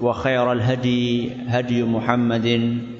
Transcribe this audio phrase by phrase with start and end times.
[0.00, 2.48] وخير الهدي هدي محمد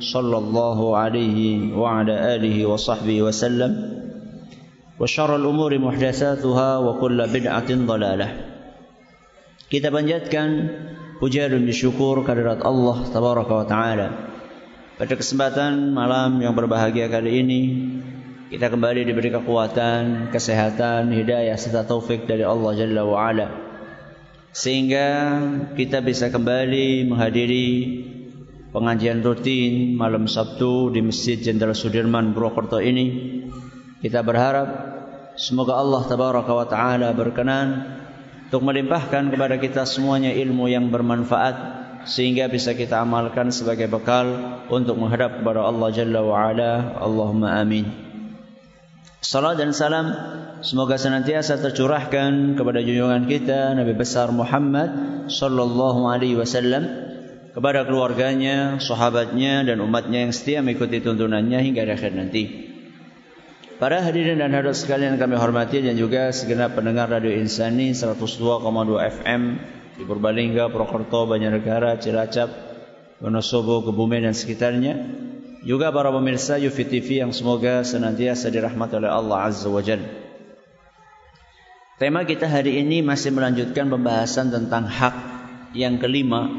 [0.01, 1.39] صلى الله عليه
[1.73, 3.73] وعلى آله وصحبه وسلم
[5.01, 8.29] وشر الأمور محدثاتها وكل بدعة ضلالة
[9.71, 10.49] kita panjatkan
[11.23, 14.09] puja dan syukur kehadirat Allah tabaraka wa taala
[14.99, 17.63] pada kesempatan malam yang berbahagia kali ini
[18.51, 23.64] kita kembali diberi kekuatan, kesehatan, hidayah serta taufik dari Allah Jalla wa ala
[24.56, 25.08] Sehingga
[25.76, 27.68] kita bisa kembali menghadiri
[28.72, 33.44] pengajian rutin malam Sabtu di Masjid Jenderal Sudirman Purwokerto ini.
[34.00, 34.68] Kita berharap
[35.36, 38.00] semoga Allah tabaraka wa taala berkenan
[38.48, 44.96] untuk melimpahkan kepada kita semuanya ilmu yang bermanfaat sehingga bisa kita amalkan sebagai bekal untuk
[44.96, 46.96] menghadap kepada Allah Jalla wa ala.
[47.04, 48.05] Allahumma amin.
[49.26, 50.08] Salam dan salam
[50.62, 56.86] semoga senantiasa tercurahkan kepada junjungan kita Nabi besar Muhammad sallallahu alaihi wasallam
[57.50, 62.70] kepada keluarganya, sahabatnya dan umatnya yang setia mengikuti tuntunannya hingga akhir nanti.
[63.82, 68.22] Para hadirin dan hadirat sekalian kami hormati dan juga segenap pendengar Radio Insani 102,2
[69.26, 69.42] FM
[69.98, 72.54] di Purbalingga, Purwokerto, Banjarnegara, Cilacap,
[73.26, 74.94] Wonosobo, Kebumen dan sekitarnya
[75.66, 80.06] juga para pemirsa Yufi TV yang semoga senantiasa dirahmati oleh Allah Azza wa Jalla.
[81.98, 85.16] Tema kita hari ini masih melanjutkan pembahasan tentang hak
[85.74, 86.54] yang kelima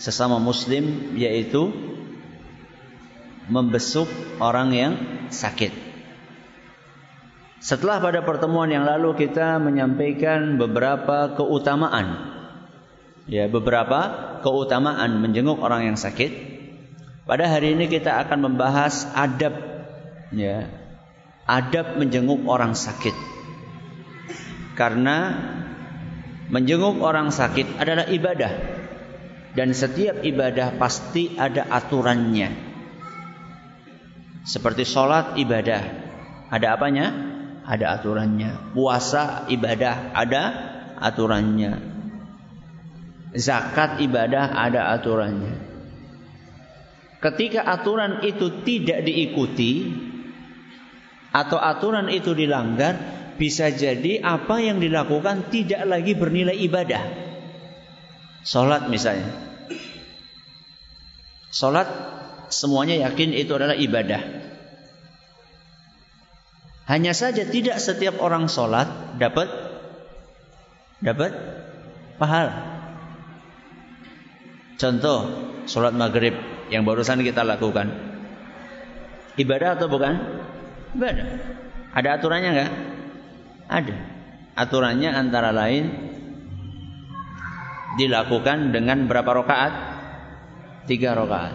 [0.00, 1.68] sesama muslim yaitu
[3.52, 4.08] membesuk
[4.40, 4.92] orang yang
[5.28, 5.74] sakit.
[7.58, 12.38] Setelah pada pertemuan yang lalu kita menyampaikan beberapa keutamaan
[13.28, 13.98] ya beberapa
[14.40, 16.47] keutamaan menjenguk orang yang sakit
[17.28, 19.52] pada hari ini kita akan membahas adab
[20.32, 20.64] ya.
[21.44, 23.12] Adab menjenguk orang sakit.
[24.72, 25.36] Karena
[26.48, 28.80] menjenguk orang sakit adalah ibadah.
[29.52, 32.48] Dan setiap ibadah pasti ada aturannya.
[34.48, 35.84] Seperti sholat ibadah.
[36.48, 37.06] Ada apanya?
[37.68, 38.72] Ada aturannya.
[38.72, 40.42] Puasa ibadah ada
[40.96, 41.76] aturannya.
[43.36, 45.67] Zakat ibadah ada aturannya.
[47.18, 49.90] Ketika aturan itu tidak diikuti
[51.34, 52.94] atau aturan itu dilanggar,
[53.34, 57.02] bisa jadi apa yang dilakukan tidak lagi bernilai ibadah.
[58.46, 59.34] Salat misalnya.
[61.50, 61.90] Salat
[62.54, 64.22] semuanya yakin itu adalah ibadah.
[66.86, 69.50] Hanya saja tidak setiap orang salat dapat
[71.02, 71.34] dapat
[72.14, 72.78] pahala.
[74.78, 75.18] Contoh,
[75.66, 77.88] salat maghrib yang barusan kita lakukan.
[79.38, 80.14] Ibadah atau bukan?
[80.96, 81.26] Ibadah.
[81.94, 82.72] Ada aturannya enggak?
[83.68, 83.96] Ada.
[84.58, 85.84] Aturannya antara lain
[87.98, 89.74] dilakukan dengan berapa rakaat?
[90.90, 91.54] Tiga rakaat.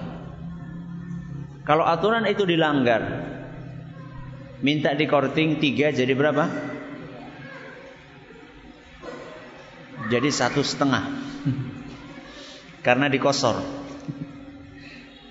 [1.64, 3.02] Kalau aturan itu dilanggar,
[4.60, 6.46] minta dikorting tiga jadi berapa?
[10.12, 11.08] Jadi satu setengah.
[12.84, 13.83] Karena dikosor.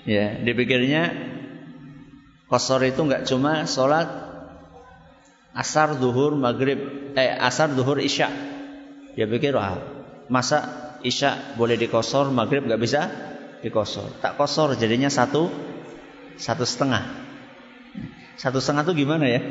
[0.02, 1.14] Ya, dipikirnya
[2.50, 4.10] kosor itu nggak cuma sholat
[5.54, 6.78] asar, duhur, maghrib,
[7.14, 8.26] eh asar, duhur, isya.
[9.14, 9.78] Dia pikir wah
[10.26, 10.66] masa
[11.06, 13.00] isya boleh dikosor, maghrib nggak bisa
[13.62, 14.10] dikosor.
[14.18, 15.46] Tak kosor jadinya satu
[16.34, 17.02] satu setengah.
[18.40, 19.40] Satu setengah itu gimana ya?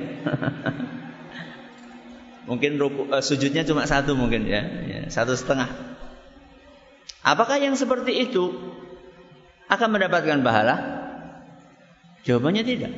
[2.50, 5.71] Mungkin ruku, uh, sujudnya cuma satu mungkin ya, ya, satu setengah.
[7.24, 8.51] Apakah yang seperti itu
[9.72, 10.76] akan mendapatkan pahala?
[12.28, 12.94] Jawabannya tidak.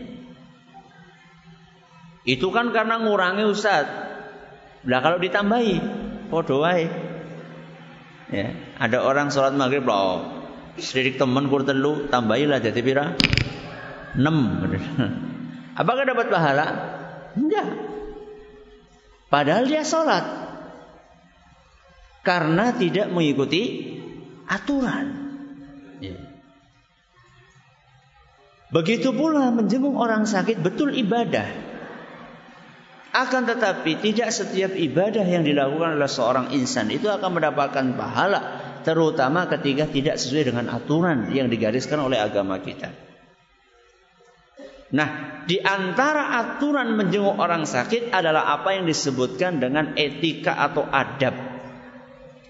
[2.26, 3.86] Itu kan karena ngurangi Ustaz.
[4.84, 5.76] Lah kalau ditambahi,
[6.28, 6.90] podo wae.
[8.34, 8.50] Ya,
[8.82, 10.26] ada orang sholat maghrib loh,
[10.82, 13.14] sedikit temen kur telu, tambahilah jadi pira?
[14.18, 14.26] 6.
[15.80, 16.68] Apakah dapat pahala?
[17.38, 17.68] Enggak.
[19.30, 20.26] Padahal dia sholat.
[22.24, 23.94] Karena tidak mengikuti
[24.48, 25.23] aturan.
[28.74, 31.46] Begitu pula menjenguk orang sakit betul ibadah.
[33.14, 38.42] Akan tetapi tidak setiap ibadah yang dilakukan oleh seorang insan itu akan mendapatkan pahala.
[38.82, 42.90] Terutama ketika tidak sesuai dengan aturan yang digariskan oleh agama kita.
[44.94, 45.10] Nah,
[45.46, 51.38] di antara aturan menjenguk orang sakit adalah apa yang disebutkan dengan etika atau adab.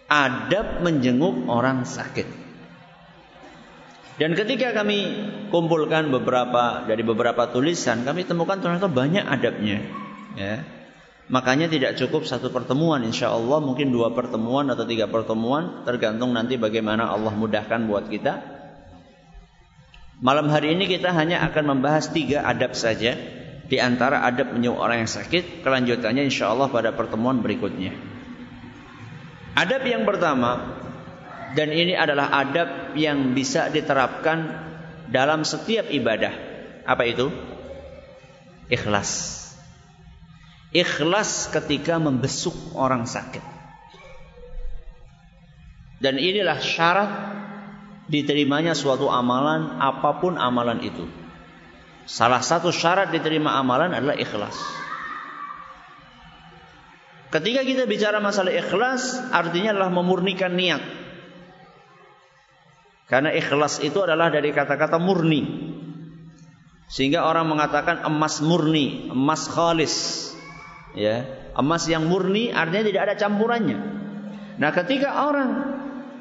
[0.08, 2.43] Adab menjenguk orang sakit.
[4.14, 9.82] Dan ketika kami kumpulkan beberapa dari beberapa tulisan, kami temukan ternyata banyak adabnya.
[10.38, 10.62] Ya.
[11.34, 16.60] Makanya tidak cukup satu pertemuan, insya Allah mungkin dua pertemuan atau tiga pertemuan, tergantung nanti
[16.60, 18.54] bagaimana Allah mudahkan buat kita.
[20.22, 23.18] Malam hari ini kita hanya akan membahas tiga adab saja
[23.66, 25.66] di antara adab menyuruh orang yang sakit.
[25.66, 27.96] Kelanjutannya insya Allah pada pertemuan berikutnya.
[29.58, 30.80] Adab yang pertama
[31.54, 34.50] dan ini adalah adab yang bisa diterapkan
[35.14, 36.34] dalam setiap ibadah.
[36.84, 37.30] Apa itu?
[38.74, 39.42] Ikhlas.
[40.74, 43.46] Ikhlas ketika membesuk orang sakit.
[46.02, 47.12] Dan inilah syarat
[48.10, 51.06] diterimanya suatu amalan apa pun amalan itu.
[52.10, 54.58] Salah satu syarat diterima amalan adalah ikhlas.
[57.32, 61.03] Ketika kita bicara masalah ikhlas, artinya adalah memurnikan niat.
[63.08, 65.74] Karena ikhlas itu adalah dari kata-kata murni.
[66.88, 70.30] Sehingga orang mengatakan emas murni, emas khalis.
[70.94, 71.26] Ya,
[71.58, 73.78] emas yang murni artinya tidak ada campurannya.
[74.62, 75.50] Nah, ketika orang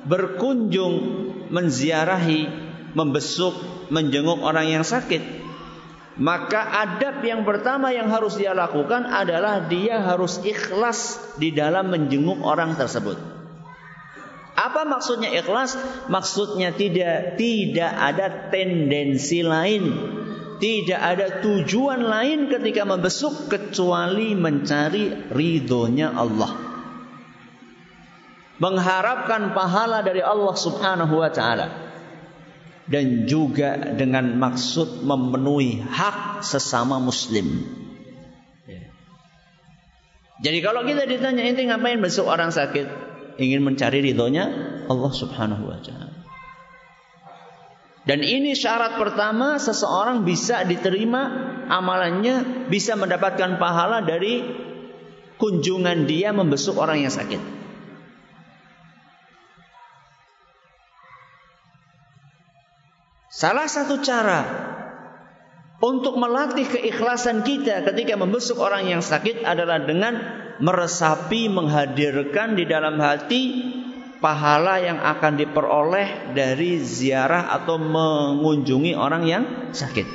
[0.09, 0.95] berkunjung
[1.53, 2.49] menziarahi,
[2.97, 3.53] membesuk,
[3.93, 5.21] menjenguk orang yang sakit,
[6.17, 12.41] maka adab yang pertama yang harus dia lakukan adalah dia harus ikhlas di dalam menjenguk
[12.45, 13.42] orang tersebut.
[14.63, 15.75] Apa maksudnya ikhlas?
[16.07, 19.83] Maksudnya tidak tidak ada tendensi lain,
[20.63, 26.73] tidak ada tujuan lain ketika membesuk kecuali mencari ridhonya Allah
[28.63, 31.67] mengharapkan pahala dari Allah Subhanahu wa taala
[32.87, 37.67] dan juga dengan maksud memenuhi hak sesama muslim.
[40.43, 43.12] Jadi kalau kita ditanya ini ngapain besok orang sakit?
[43.41, 44.45] Ingin mencari ridhonya
[44.89, 46.13] Allah Subhanahu wa taala.
[48.03, 51.23] Dan ini syarat pertama seseorang bisa diterima
[51.71, 54.43] amalannya, bisa mendapatkan pahala dari
[55.39, 57.63] kunjungan dia membesuk orang yang sakit.
[63.33, 64.41] Salah satu cara
[65.83, 70.15] untuk melatih keikhlasan kita ketika membesuk orang yang sakit adalah dengan
[70.63, 73.43] meresapi, menghadirkan di dalam hati
[74.23, 79.45] pahala yang akan diperoleh dari ziarah atau mengunjungi orang yang
[79.75, 80.07] sakit.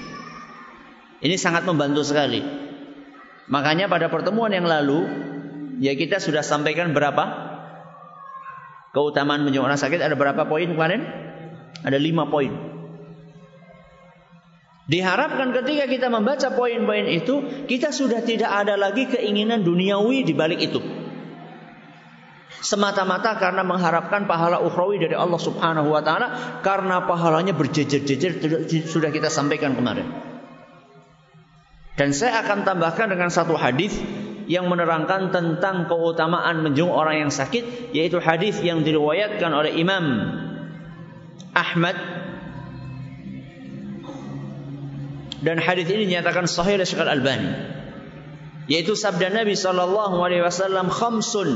[1.20, 2.40] Ini sangat membantu sekali.
[3.52, 5.04] Makanya pada pertemuan yang lalu
[5.84, 7.48] ya kita sudah sampaikan berapa
[8.96, 11.04] keutamaan menjenguk orang sakit ada berapa poin kemarin?
[11.84, 12.67] Ada lima poin.
[14.88, 20.64] Diharapkan ketika kita membaca poin-poin itu, kita sudah tidak ada lagi keinginan duniawi di balik
[20.64, 20.80] itu.
[22.64, 28.40] Semata-mata karena mengharapkan pahala ukhrawi dari Allah Subhanahu wa taala karena pahalanya berjejer-jejer
[28.88, 30.08] sudah kita sampaikan kemarin.
[32.00, 33.92] Dan saya akan tambahkan dengan satu hadis
[34.48, 40.04] yang menerangkan tentang keutamaan menjenguk orang yang sakit yaitu hadis yang diriwayatkan oleh Imam
[41.52, 41.98] Ahmad
[45.42, 47.52] dan hadis ini dinyatakan sahih oleh Syekh Al-Albani.
[48.68, 51.50] Yaitu sabda Nabi sallallahu alaihi wasallam khamsun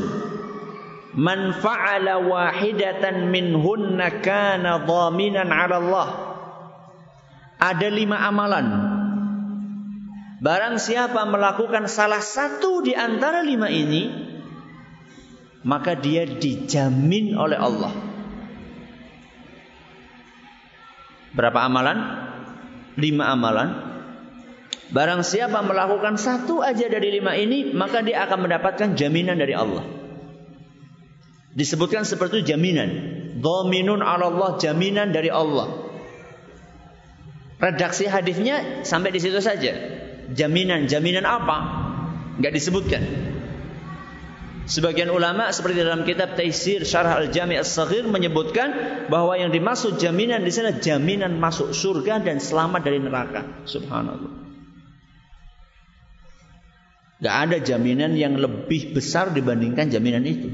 [1.18, 6.08] man fa'ala wahidatan minhunna kana dhaminan 'ala Allah.
[7.62, 8.68] Ada lima amalan.
[10.42, 14.10] Barang siapa melakukan salah satu di antara lima ini
[15.62, 17.94] maka dia dijamin oleh Allah.
[21.32, 21.98] Berapa amalan
[23.02, 23.90] lima amalan.
[24.92, 29.88] Barang siapa melakukan satu aja dari lima ini, maka dia akan mendapatkan jaminan dari Allah.
[31.56, 33.20] Disebutkan seperti itu jaminan.
[33.40, 35.90] Dominun Allah, jaminan dari Allah.
[37.58, 39.72] Redaksi hadisnya sampai di situ saja.
[40.32, 41.58] Jaminan, jaminan apa?
[42.36, 43.31] Enggak disebutkan.
[44.72, 48.72] Sebagian ulama seperti dalam kitab Taisir Syarah Al-Jami' As-Saghir menyebutkan
[49.12, 53.68] bahwa yang dimaksud jaminan di sana jaminan masuk surga dan selamat dari neraka.
[53.68, 54.32] Subhanallah.
[57.20, 60.48] Gak ada jaminan yang lebih besar dibandingkan jaminan itu.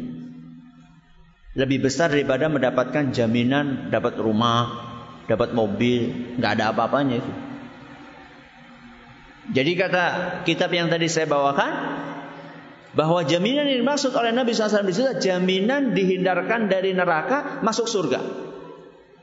[1.54, 4.82] Lebih besar daripada mendapatkan jaminan dapat rumah,
[5.30, 7.34] dapat mobil, gak ada apa-apanya itu.
[9.62, 10.06] Jadi kata
[10.42, 11.72] kitab yang tadi saya bawakan
[12.96, 18.20] bahwa jaminan yang dimaksud oleh Nabi SAW di situ jaminan dihindarkan dari neraka masuk surga.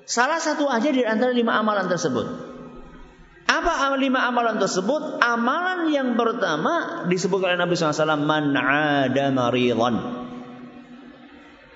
[0.05, 2.27] Salah satu aja di antara lima amalan tersebut.
[3.45, 5.21] Apa lima amalan tersebut?
[5.21, 9.97] Amalan yang pertama disebut oleh Nabi SAW man ada maridhan.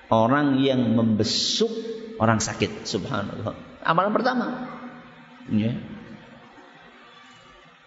[0.09, 1.69] Orang yang membesuk
[2.17, 2.85] orang sakit.
[2.85, 3.53] Subhanallah.
[3.85, 4.45] Amalan pertama.
[5.49, 5.73] Ya.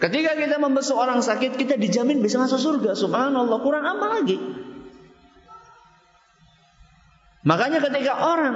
[0.03, 2.99] Ketika kita membesuk orang sakit, kita dijamin bisa masuk surga.
[2.99, 3.63] Subhanallah.
[3.63, 4.35] Kurang apa lagi?
[7.47, 8.55] Makanya ketika orang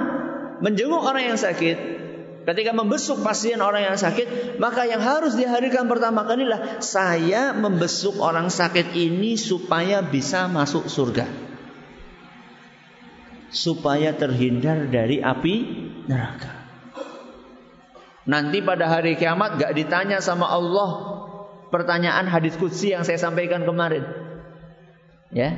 [0.59, 1.97] menjenguk orang yang sakit,
[2.47, 8.23] Ketika membesuk pasien orang yang sakit, maka yang harus dihadirkan pertama kali adalah saya membesuk
[8.23, 11.27] orang sakit ini supaya bisa masuk surga.
[13.51, 15.55] Supaya terhindar dari api
[16.07, 16.55] neraka.
[18.31, 21.16] Nanti pada hari kiamat gak ditanya sama Allah
[21.69, 24.03] pertanyaan hadis kudsi yang saya sampaikan kemarin.
[25.31, 25.55] Ya.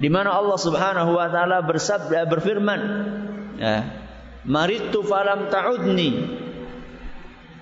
[0.00, 2.80] Di mana Allah Subhanahu wa taala bersabda berfirman,
[3.60, 3.84] ya,
[4.48, 6.40] Maritu falam ta'udni.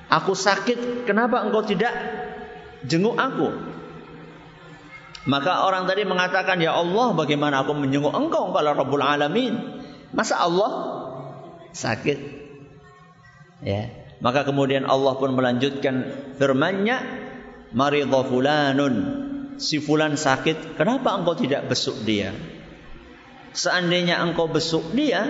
[0.09, 1.93] Aku sakit, kenapa engkau tidak
[2.87, 3.51] jenguk aku?
[5.29, 9.83] Maka orang tadi mengatakan, Ya Allah bagaimana aku menjenguk engkau kalau Rabbul Alamin.
[10.17, 10.71] Masa Allah
[11.77, 12.19] sakit?
[13.61, 13.93] Ya.
[14.25, 16.09] Maka kemudian Allah pun melanjutkan
[16.41, 17.28] firman-Nya,
[17.73, 18.97] Maridha fulanun.
[19.59, 22.31] Si fulan sakit, kenapa engkau tidak besuk dia?
[23.51, 25.27] Seandainya engkau besuk dia,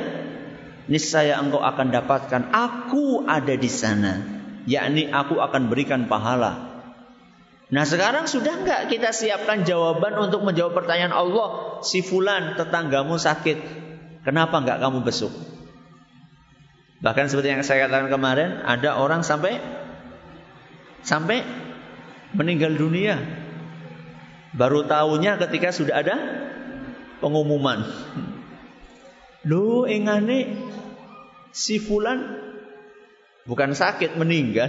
[0.85, 4.21] niscaya engkau akan dapatkan aku ada di sana.
[4.68, 6.68] Yakni aku akan berikan pahala.
[7.68, 11.80] Nah sekarang sudah enggak kita siapkan jawaban untuk menjawab pertanyaan Allah?
[11.80, 13.59] Si fulan tetanggamu sakit.
[14.28, 15.33] Kenapa enggak kamu besuk?
[17.00, 19.62] Bahkan seperti yang saya katakan kemarin Ada orang sampai
[21.07, 21.47] Sampai
[22.35, 23.16] meninggal dunia
[24.56, 26.16] Baru tahunya ketika sudah ada
[27.20, 27.85] Pengumuman
[29.47, 30.68] Loh engane
[31.54, 32.49] si fulan
[33.49, 34.68] bukan sakit meninggal.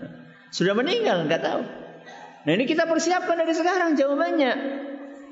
[0.56, 1.62] Sudah meninggal nggak tahu.
[2.44, 4.52] Nah ini kita persiapkan dari sekarang jawabannya.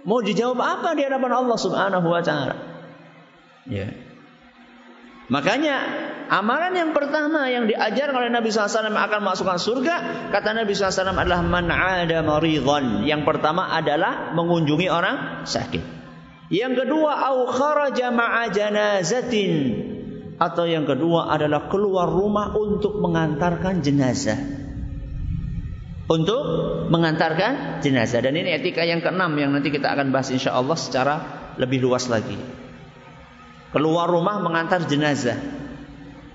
[0.08, 2.56] Mau dijawab apa di hadapan Allah Subhanahu wa taala?
[3.68, 3.92] Ya.
[5.28, 5.76] Makanya
[6.32, 9.96] amalan yang pertama yang diajar oleh Nabi SAW akan masukkan surga,
[10.32, 13.04] kata Nabi SAW adalah man ada maridhan.
[13.04, 16.00] Yang pertama adalah mengunjungi orang sakit.
[16.48, 19.52] Yang kedua au kharaja ma'a janazatin
[20.40, 24.40] atau yang kedua adalah keluar rumah untuk mengantarkan jenazah.
[26.08, 26.40] Untuk
[26.88, 28.24] mengantarkan jenazah.
[28.24, 31.14] Dan ini etika yang keenam yang nanti kita akan bahas insya Allah secara
[31.60, 32.40] lebih luas lagi.
[33.68, 35.36] Keluar rumah mengantar jenazah.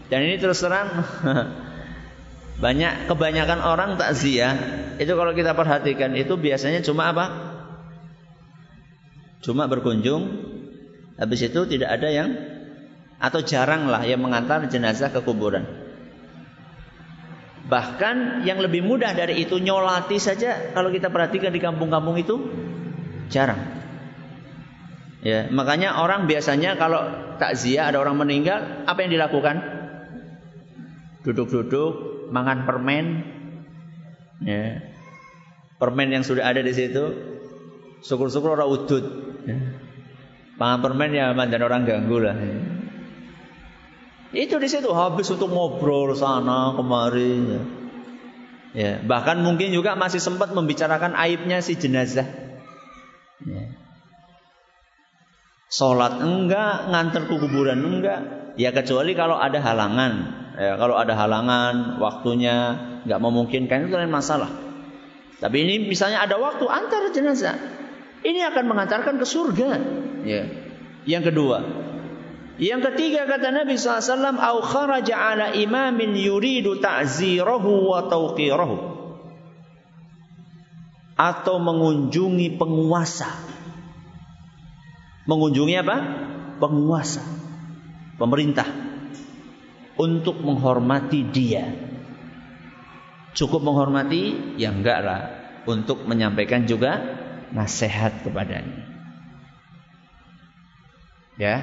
[0.07, 1.01] Dan ini terus terang
[2.63, 4.53] banyak kebanyakan orang takziah
[5.01, 7.25] itu kalau kita perhatikan itu biasanya cuma apa?
[9.41, 10.23] Cuma berkunjung
[11.17, 12.29] habis itu tidak ada yang
[13.17, 15.65] atau jaranglah yang mengantar jenazah ke kuburan.
[17.63, 22.35] Bahkan yang lebih mudah dari itu nyolati saja kalau kita perhatikan di kampung-kampung itu
[23.31, 23.82] jarang.
[25.23, 26.99] Ya, makanya orang biasanya kalau
[27.39, 29.55] takziah ada orang meninggal, apa yang dilakukan?
[31.23, 33.05] Duduk-duduk, makan permen.
[34.43, 34.83] Ya.
[35.79, 37.03] Permen yang sudah ada di situ,
[38.03, 39.05] syukur-syukur orang udut.
[39.47, 39.79] Ya.
[40.59, 42.35] Makan permen ya mandan orang ganggu lah.
[42.35, 42.59] Ya.
[44.43, 47.31] Itu di situ habis untuk ngobrol sana kemari.
[47.47, 47.61] Ya.
[48.75, 48.91] ya.
[49.07, 52.27] bahkan mungkin juga masih sempat membicarakan aibnya si jenazah.
[53.47, 53.82] Ya.
[55.73, 58.53] Sholat enggak, nganter ke kuburan enggak.
[58.61, 60.13] Ya kecuali kalau ada halangan.
[60.53, 62.77] Ya, kalau ada halangan, waktunya
[63.09, 64.53] nggak memungkinkan itu lain masalah.
[65.41, 67.57] Tapi ini misalnya ada waktu antar jenazah.
[68.21, 69.69] Ini akan mengantarkan ke surga.
[70.21, 70.45] Ya.
[71.09, 71.57] Yang kedua,
[72.61, 78.93] yang ketiga kata Nabi SAW, "Au kharaja ala imamin yuridu ta'zirahu wa tawqirahu."
[81.13, 83.52] atau mengunjungi penguasa.
[85.23, 85.97] Mengunjungi apa?
[86.59, 87.23] Penguasa.
[88.19, 88.67] Pemerintah.
[89.95, 91.69] Untuk menghormati dia.
[93.33, 94.55] Cukup menghormati?
[94.59, 95.21] Ya enggak lah.
[95.63, 96.99] Untuk menyampaikan juga
[97.55, 98.83] nasihat kepadanya.
[101.39, 101.55] Ya.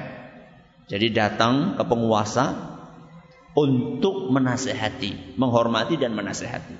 [0.91, 2.71] Jadi datang ke penguasa
[3.55, 6.75] untuk menasehati, menghormati dan menasehati.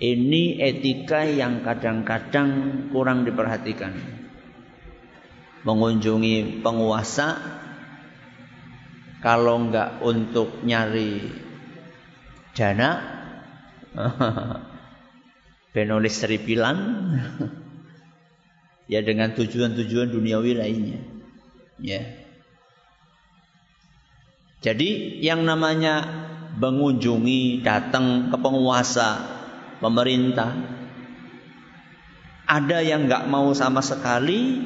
[0.00, 2.48] Ini etika yang kadang-kadang
[2.94, 4.19] kurang diperhatikan.
[5.60, 7.36] Mengunjungi penguasa
[9.20, 11.28] kalau enggak untuk nyari
[12.56, 12.90] dana.
[15.74, 16.76] Benolis seripilan.
[18.90, 20.98] Ya dengan tujuan-tujuan duniawi lainnya.
[21.78, 22.02] Ya.
[24.66, 26.04] Jadi yang namanya
[26.58, 29.22] mengunjungi datang ke penguasa
[29.78, 30.52] pemerintah.
[32.50, 34.58] Ada yang nggak mau sama sekali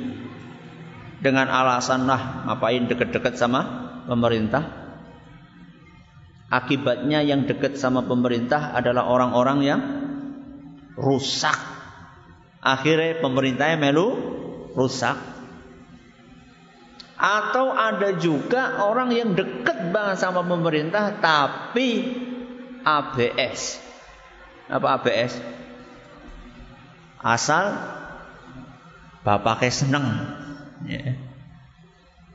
[1.24, 3.60] dengan alasan lah ngapain deket-deket sama
[4.04, 4.84] pemerintah.
[6.52, 9.80] Akibatnya yang dekat sama pemerintah adalah orang-orang yang
[11.00, 11.56] rusak.
[12.60, 14.08] Akhirnya pemerintahnya melu
[14.76, 15.16] rusak.
[17.16, 22.12] Atau ada juga orang yang dekat banget sama pemerintah tapi
[22.84, 23.84] ABS
[24.68, 25.32] apa ABS?
[27.20, 27.64] Asal
[29.24, 30.06] bapaknya seneng.
[30.84, 31.16] Ya.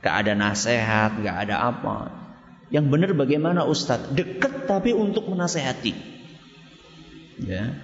[0.00, 2.10] Gak ada nasihat, gak ada apa.
[2.70, 4.14] Yang benar bagaimana Ustadz?
[4.14, 5.92] Dekat tapi untuk menasehati.
[7.42, 7.74] Ya.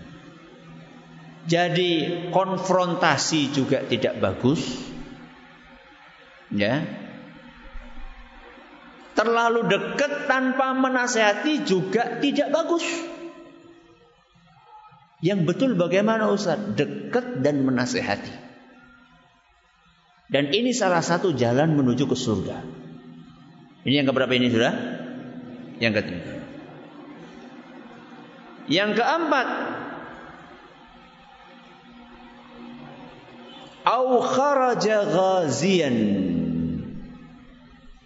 [1.46, 4.62] Jadi konfrontasi juga tidak bagus.
[6.50, 6.87] Ya.
[9.16, 12.85] Terlalu dekat tanpa menasehati juga tidak bagus.
[15.25, 16.61] Yang betul bagaimana Ustaz?
[16.76, 18.46] Dekat dan menasehati.
[20.26, 22.59] Dan ini salah satu jalan menuju ke surga.
[23.87, 24.74] Ini yang keberapa ini sudah?
[25.79, 26.33] Yang ketiga.
[28.66, 29.48] Yang keempat.
[33.87, 35.96] Au kharaja ghazian.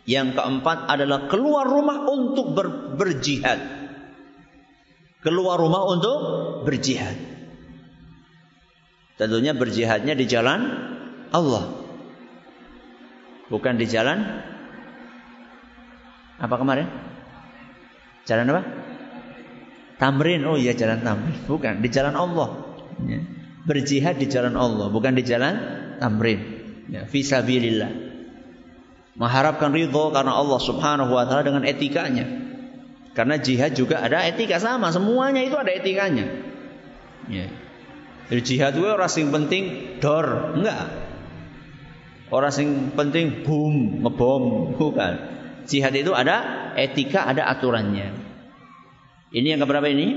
[0.05, 3.81] Yang keempat adalah keluar rumah untuk ber, berjihad
[5.21, 6.19] keluar rumah untuk
[6.65, 7.17] berjihad.
[9.21, 10.61] Tentunya berjihadnya di jalan
[11.29, 11.80] Allah.
[13.51, 14.47] Bukan di jalan
[16.41, 16.87] apa kemarin?
[18.25, 18.63] Jalan apa?
[20.01, 20.41] Tamrin.
[20.49, 21.37] Oh iya jalan tamrin.
[21.45, 22.49] Bukan, di jalan Allah.
[23.05, 23.21] Ya.
[23.61, 25.55] Berjihad di jalan Allah, bukan di jalan
[26.01, 26.41] tamrin.
[26.89, 28.09] Ya, fisabilillah.
[29.21, 32.25] Mengharapkan ridho karena Allah Subhanahu wa taala dengan etikanya.
[33.13, 36.25] Karena jihad juga ada etika sama, semuanya itu ada etikanya.
[37.29, 37.53] Ya.
[38.33, 39.65] Jadi jihad itu orang penting
[40.01, 41.10] dor, enggak.
[42.31, 45.15] Orang sing penting boom, ngebom, bukan.
[45.67, 48.15] Jihad itu ada etika, ada aturannya.
[49.31, 50.09] Ini yang keberapa ini?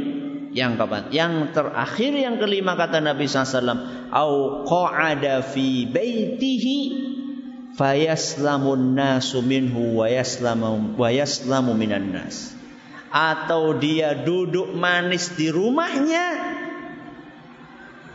[0.54, 1.04] Yang keempat.
[1.10, 4.10] Yang terakhir yang kelima kata Nabi SAW.
[4.14, 6.78] Au qa'ada fi baitihi
[7.74, 12.54] fayaslamun nasu minhu wa yaslamu, wa yaslamu minan nas
[13.14, 16.53] atau dia duduk manis di rumahnya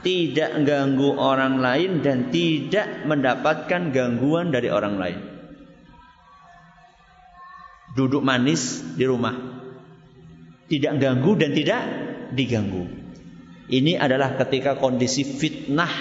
[0.00, 5.20] tidak ganggu orang lain dan tidak mendapatkan gangguan dari orang lain.
[7.94, 9.34] Duduk manis di rumah.
[10.68, 11.80] Tidak ganggu dan tidak
[12.36, 12.84] diganggu.
[13.68, 15.92] Ini adalah ketika kondisi fitnah,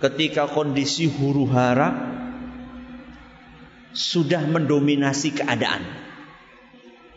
[0.00, 2.14] ketika kondisi huru hara
[3.94, 6.04] sudah mendominasi keadaan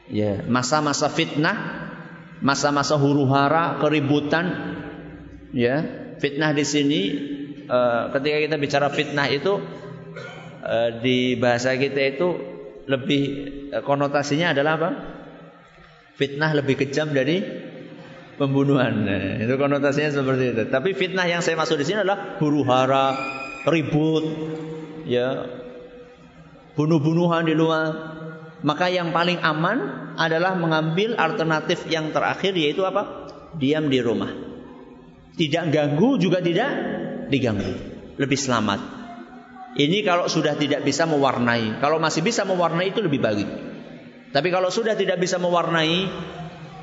[0.08, 1.58] ya masa-masa fitnah
[2.40, 4.46] masa-masa huru hara keributan
[5.54, 5.84] ya.
[6.18, 7.02] Fitnah di sini
[7.70, 9.62] uh, ketika kita bicara fitnah itu
[10.66, 12.28] uh, di bahasa kita itu
[12.90, 13.24] lebih
[13.76, 14.90] uh, konotasinya adalah apa?
[16.18, 17.46] Fitnah lebih kejam dari
[18.42, 19.06] pembunuhan.
[19.06, 20.64] Nah, itu konotasinya seperti itu.
[20.74, 23.14] Tapi fitnah yang saya maksud di sini adalah huru hara
[23.70, 24.26] ribut
[25.06, 25.46] ya
[26.74, 28.18] bunuh-bunuhan di luar.
[28.66, 29.78] Maka yang paling aman
[30.18, 33.30] adalah mengambil alternatif yang terakhir yaitu apa?
[33.54, 34.57] Diam di rumah.
[35.38, 36.70] Tidak ganggu juga tidak
[37.30, 37.74] diganggu.
[38.18, 38.80] Lebih selamat.
[39.78, 41.78] Ini kalau sudah tidak bisa mewarnai.
[41.78, 43.48] Kalau masih bisa mewarnai itu lebih baik.
[44.34, 46.10] Tapi kalau sudah tidak bisa mewarnai,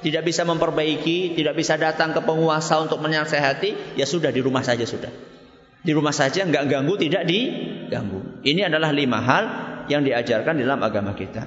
[0.06, 4.86] tidak bisa memperbaiki, tidak bisa datang ke penguasa untuk menasehati, ya sudah di rumah saja
[4.86, 5.10] sudah.
[5.84, 8.40] Di rumah saja nggak ganggu, tidak diganggu.
[8.46, 9.44] Ini adalah lima hal
[9.90, 11.44] yang diajarkan dalam agama kita.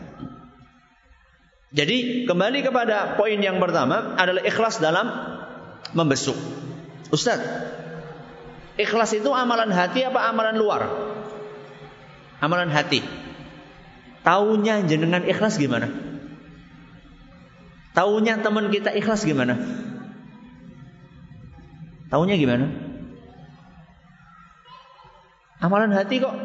[1.72, 5.08] Jadi kembali kepada poin yang pertama adalah ikhlas dalam
[5.96, 6.36] membesuk.
[7.08, 7.40] Ustaz,
[8.76, 10.82] ikhlas itu amalan hati apa amalan luar?
[12.44, 13.02] Amalan hati.
[14.28, 15.88] Taunya jenengan ikhlas gimana?
[17.96, 19.56] Taunya teman kita ikhlas gimana?
[22.12, 22.68] Taunya gimana?
[25.64, 26.36] Amalan hati kok.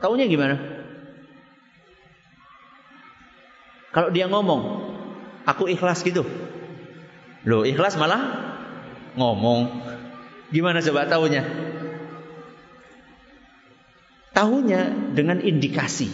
[0.00, 0.56] Taunya gimana?
[3.92, 4.62] Kalau dia ngomong,
[5.44, 6.24] aku ikhlas gitu.
[7.44, 8.51] Loh, ikhlas malah
[9.16, 9.60] ngomong.
[10.52, 11.42] Gimana coba tahunya?
[14.32, 16.08] Tahunya dengan indikasi.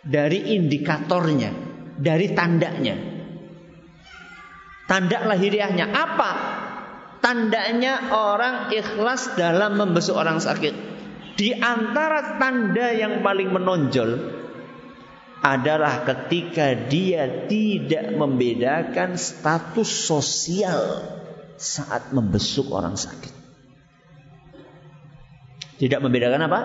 [0.00, 1.50] Dari indikatornya,
[1.98, 2.96] dari tandanya.
[4.88, 6.30] Tanda lahiriahnya apa?
[7.20, 10.74] Tandanya orang ikhlas dalam membesuk orang sakit.
[11.36, 14.39] Di antara tanda yang paling menonjol
[15.40, 21.00] adalah ketika dia tidak membedakan status sosial
[21.56, 23.32] saat membesuk orang sakit.
[25.80, 26.60] Tidak membedakan apa?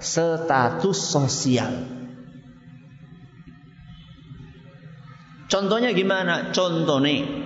[0.00, 1.84] Status sosial.
[5.52, 6.48] Contohnya gimana?
[6.56, 7.44] Contoh nih.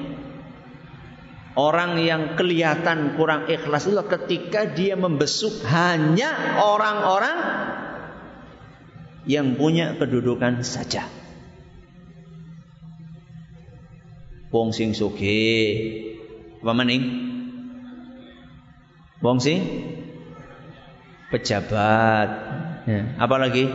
[1.58, 7.38] Orang yang kelihatan kurang ikhlas itu ketika dia membesuk hanya orang-orang
[9.28, 11.04] yang punya kedudukan saja.
[14.48, 15.68] Wong sing sugih.
[16.64, 17.04] Apa maning?
[19.20, 19.60] Wong sing
[21.28, 22.28] pejabat.
[22.88, 23.02] Ya.
[23.20, 23.68] Apalagi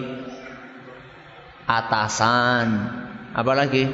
[1.69, 2.67] atasan.
[3.37, 3.93] Apalagi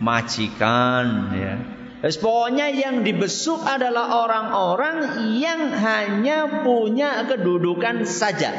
[0.00, 1.36] majikan.
[1.36, 1.54] Ya.
[2.00, 8.56] pokoknya yang dibesuk adalah orang-orang yang hanya punya kedudukan saja.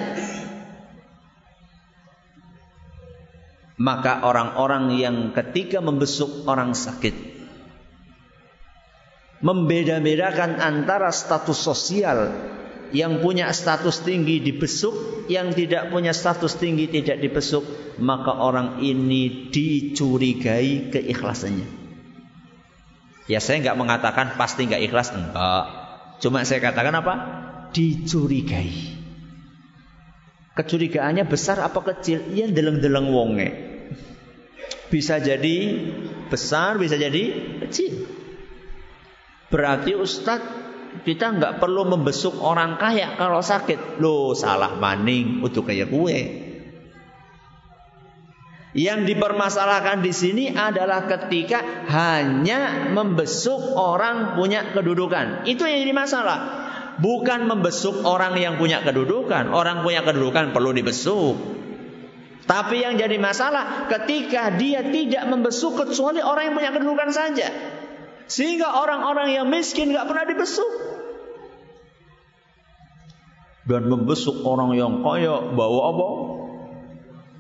[3.81, 7.31] Maka orang-orang yang ketika membesuk orang sakit
[9.41, 12.29] membeda-bedakan antara status sosial
[12.93, 17.63] yang punya status tinggi dibesuk, yang tidak punya status tinggi tidak dibesuk,
[17.97, 21.67] maka orang ini dicurigai keikhlasannya.
[23.31, 25.65] Ya saya nggak mengatakan pasti nggak ikhlas, enggak.
[26.19, 27.13] Cuma saya katakan apa?
[27.71, 28.99] Dicurigai.
[30.51, 32.35] Kecurigaannya besar apa kecil?
[32.35, 33.70] Ya deleng-deleng wonge.
[34.91, 35.57] Bisa jadi
[36.27, 38.07] besar, bisa jadi kecil.
[39.51, 40.61] Berarti Ustadz
[41.03, 43.99] kita nggak perlu membesuk orang kaya kalau sakit.
[44.03, 46.51] Loh salah maning untuk kayak kue.
[48.71, 51.59] Yang dipermasalahkan di sini adalah ketika
[51.91, 55.43] hanya membesuk orang punya kedudukan.
[55.43, 56.39] Itu yang jadi masalah.
[57.03, 59.51] Bukan membesuk orang yang punya kedudukan.
[59.51, 61.60] Orang punya kedudukan perlu dibesuk.
[62.51, 67.47] Tapi yang jadi masalah ketika dia tidak membesuk kecuali orang yang punya kedudukan saja.
[68.27, 70.71] Sehingga orang-orang yang miskin nggak pernah dibesuk.
[73.63, 76.07] Dan membesuk orang yang kaya bawa apa?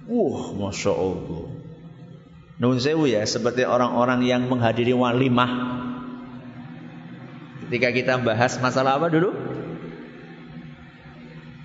[0.07, 1.43] Wah, masya Allah.
[2.63, 5.51] Nun sewu ya, seperti orang-orang yang menghadiri walimah.
[7.67, 9.35] Ketika kita bahas masalah apa dulu?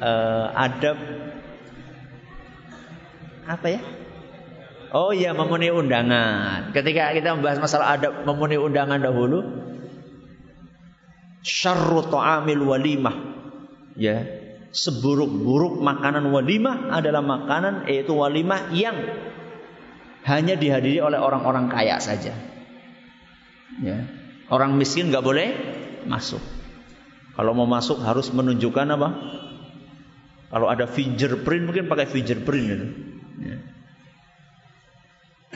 [0.02, 0.98] Uh, adab
[3.46, 3.80] apa ya?
[4.94, 6.70] Oh iya memenuhi undangan.
[6.70, 9.42] Ketika kita membahas masalah adab memenuhi undangan dahulu,
[11.42, 13.16] syarru ta'amil walimah.
[13.96, 14.28] Ya,
[14.76, 18.94] seburuk-buruk makanan walimah adalah makanan yaitu walimah yang
[20.26, 22.34] hanya dihadiri oleh orang-orang kaya saja.
[23.80, 23.98] Ya.
[24.46, 25.48] Orang miskin nggak boleh
[26.06, 26.42] masuk.
[27.34, 29.08] Kalau mau masuk harus menunjukkan apa?
[30.50, 32.86] Kalau ada fingerprint mungkin pakai fingerprint itu.
[32.86, 33.15] Ya.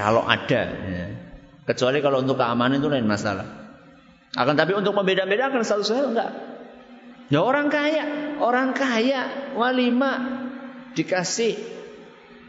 [0.00, 1.06] Kalau ada, ya.
[1.68, 3.44] kecuali kalau untuk keamanan itu lain masalah.
[4.32, 6.30] Akan tapi untuk membeda-bedakan satu saya enggak.
[7.28, 10.40] Ya orang kaya, orang kaya walima
[10.96, 11.54] dikasih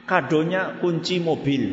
[0.08, 1.64] kadonya kunci mobil.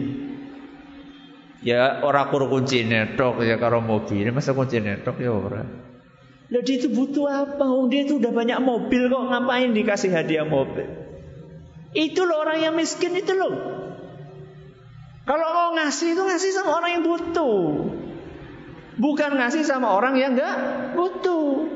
[1.62, 5.68] Ya orang kur kunci netok ya karo mobil, masa kunci netok ya orang.
[6.48, 7.66] Lah itu butuh apa?
[7.92, 10.88] Dia itu udah banyak mobil kok ngapain dikasih hadiah mobil?
[11.92, 13.77] Itu loh orang yang miskin itu loh.
[15.28, 17.60] Kalau mau ngasih itu ngasih sama orang yang butuh.
[18.96, 20.56] Bukan ngasih sama orang yang enggak
[20.96, 21.68] butuh.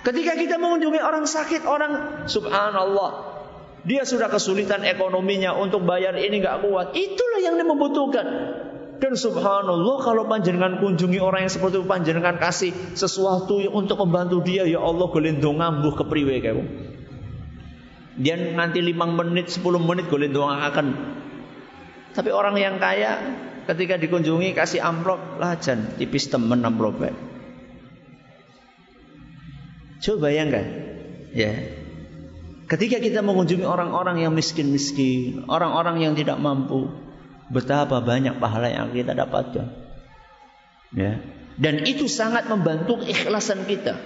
[0.00, 3.36] Ketika kita mengunjungi orang sakit, orang subhanallah,
[3.84, 6.96] dia sudah kesulitan ekonominya untuk bayar ini enggak kuat.
[6.96, 8.26] Itulah yang dia membutuhkan.
[9.04, 14.64] Dan subhanallah kalau panjenengan kunjungi orang yang seperti itu panjenengan kasih sesuatu untuk membantu dia
[14.64, 16.64] ya Allah gelendong ngambuh kepriwe kayak
[18.14, 20.86] dia nanti 5 menit, 10 menit golek akan.
[22.14, 23.18] Tapi orang yang kaya
[23.64, 27.16] Ketika dikunjungi kasih amplop, lajan tipis temen amplopnya.
[30.04, 30.66] Coba bayangkan,
[31.32, 31.72] ya.
[32.68, 36.92] Ketika kita mengunjungi orang-orang yang miskin-miskin, orang-orang yang tidak mampu,
[37.48, 39.72] betapa banyak pahala yang kita dapatkan.
[40.92, 41.24] Ya.
[41.56, 43.96] Dan itu sangat membantu keikhlasan kita.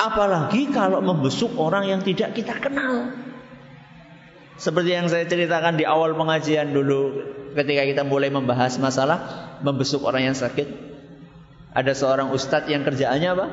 [0.00, 3.12] Apalagi kalau membesuk orang yang tidak kita kenal.
[4.56, 9.18] Seperti yang saya ceritakan di awal pengajian dulu ketika kita mulai membahas masalah
[9.62, 10.92] membesuk orang yang sakit.
[11.74, 13.46] Ada seorang ustadz yang kerjaannya apa?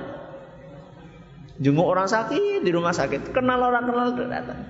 [1.62, 3.34] Jenguk orang sakit di rumah sakit.
[3.34, 4.62] Kenal orang kenal datang.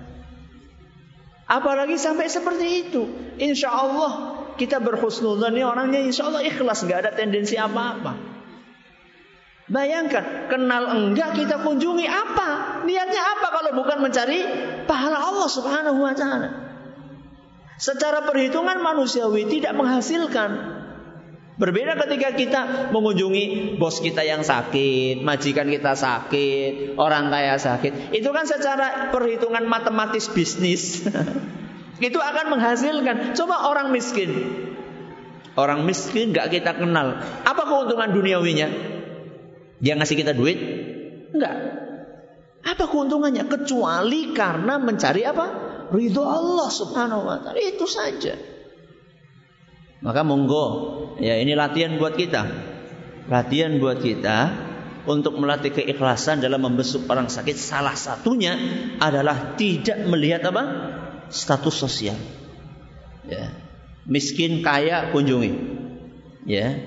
[1.47, 3.01] Apalagi sampai seperti itu.
[3.39, 6.83] Insya Allah kita berhusnudzon ini orangnya insya Allah ikhlas.
[6.83, 8.31] nggak ada tendensi apa-apa.
[9.71, 12.83] Bayangkan, kenal enggak kita kunjungi apa?
[12.83, 14.43] Niatnya apa kalau bukan mencari
[14.83, 16.49] pahala Allah Subhanahu wa taala?
[17.81, 20.77] Secara perhitungan manusiawi tidak menghasilkan.
[21.57, 22.61] Berbeda ketika kita
[22.93, 28.13] mengunjungi bos kita yang sakit, majikan kita sakit, orang kaya sakit.
[28.13, 31.01] Itu kan secara perhitungan matematis bisnis.
[32.05, 33.33] itu akan menghasilkan.
[33.33, 34.29] Coba orang miskin.
[35.57, 37.17] Orang miskin gak kita kenal.
[37.45, 38.69] Apa keuntungan duniawinya?
[39.81, 40.57] Dia ngasih kita duit?
[41.33, 41.55] Enggak.
[42.61, 43.49] Apa keuntungannya?
[43.49, 45.70] Kecuali karena mencari apa?
[45.91, 47.59] Ridho Allah subhanahu wa ta'ala.
[47.59, 48.39] Itu saja.
[50.01, 50.65] Maka monggo,
[51.21, 52.41] ya ini latihan buat kita.
[53.29, 54.37] Latihan buat kita
[55.05, 58.57] untuk melatih keikhlasan dalam membesuk orang sakit salah satunya
[58.97, 60.63] adalah tidak melihat apa?
[61.31, 62.17] status sosial.
[63.23, 63.55] Ya.
[64.03, 65.51] Miskin, kaya, kunjungi.
[66.49, 66.81] Ya.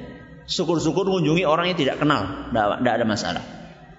[0.45, 3.45] Syukur-syukur kunjungi orang yang tidak kenal, tidak ada masalah.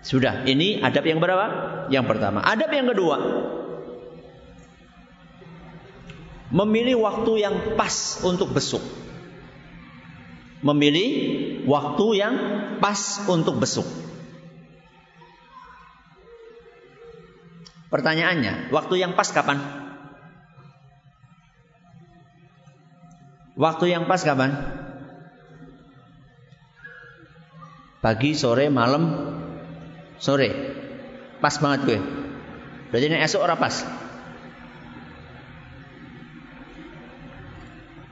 [0.05, 1.45] Sudah, ini adab yang berapa?
[1.89, 2.45] Yang pertama.
[2.45, 3.17] Adab yang kedua,
[6.55, 8.81] memilih waktu yang pas untuk besuk
[10.65, 11.09] memilih
[11.69, 12.35] waktu yang
[12.81, 13.85] pas untuk besuk.
[17.93, 19.61] Pertanyaannya, waktu yang pas kapan?
[23.55, 24.51] Waktu yang pas kapan?
[28.01, 29.03] Pagi, sore, malam,
[30.17, 30.49] sore.
[31.39, 31.99] Pas banget gue.
[32.89, 34.04] Berarti ini esok orang pas.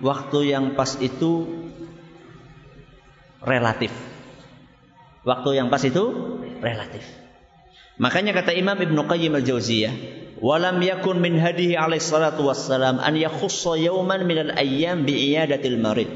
[0.04, 1.48] Waktu yang pas itu
[3.40, 3.96] relatif.
[5.24, 6.04] Waktu yang pas itu
[6.60, 7.08] relatif.
[7.96, 9.94] Makanya kata Imam Ibn Qayyim al-Jauziyah,
[10.44, 16.12] "Walam yakun min hadihi alaihi salatu wassalam an yakhussa yawman min al-ayyam bi iyadatil marid."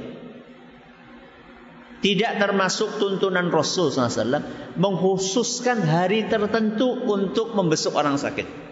[1.97, 8.66] Tidak termasuk tuntunan Rasul SAW mengkhususkan hari tertentu untuk membesuk orang sakit.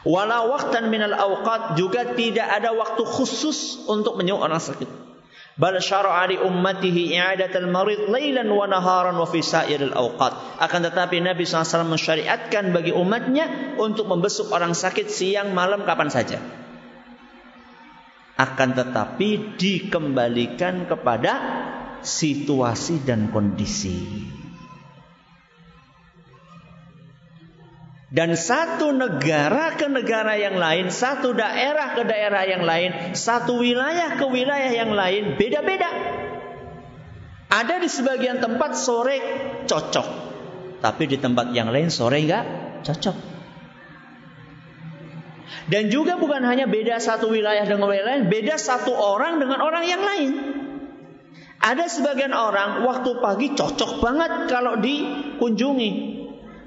[0.00, 4.88] Walau waktan minal awqat juga tidak ada waktu khusus untuk menyuk orang sakit.
[5.60, 10.32] Bal syara'a li ummatihi i'adatal marid lailan wa naharan wa awqat.
[10.56, 16.40] Akan tetapi Nabi SAW mensyariatkan bagi umatnya untuk membesuk orang sakit siang malam kapan saja.
[18.40, 21.32] Akan tetapi dikembalikan kepada
[22.00, 24.39] situasi dan kondisi.
[28.10, 34.18] Dan satu negara ke negara yang lain, satu daerah ke daerah yang lain, satu wilayah
[34.18, 35.90] ke wilayah yang lain beda-beda.
[37.50, 39.18] Ada di sebagian tempat sore
[39.70, 40.06] cocok,
[40.82, 42.44] tapi di tempat yang lain sore enggak
[42.82, 43.16] cocok.
[45.70, 49.86] Dan juga bukan hanya beda satu wilayah dengan wilayah lain, beda satu orang dengan orang
[49.86, 50.30] yang lain.
[51.62, 56.19] Ada sebagian orang waktu pagi cocok banget kalau dikunjungi.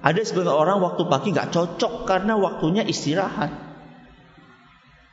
[0.04, 3.56] Ada sebagian orang waktu pagi nggak cocok karena waktunya istirahat.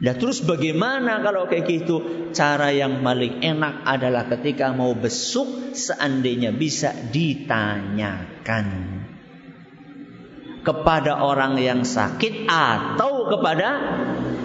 [0.00, 1.96] Nah terus bagaimana kalau kayak gitu?
[2.34, 8.66] Cara yang paling enak adalah ketika mau besuk seandainya bisa ditanyakan
[10.66, 13.68] kepada orang yang sakit atau kepada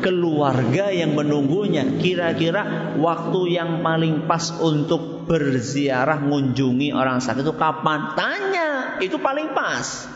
[0.05, 1.87] keluarga yang menunggunya.
[1.97, 8.13] Kira-kira waktu yang paling pas untuk berziarah mengunjungi orang sakit itu kapan?
[8.13, 10.14] Tanya, itu paling pas.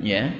[0.00, 0.32] Ya.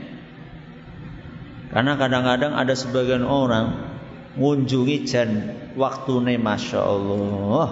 [1.71, 3.95] Karena kadang-kadang ada sebagian orang
[4.35, 5.31] ngunjungi jan
[5.77, 7.69] nih masya Allah.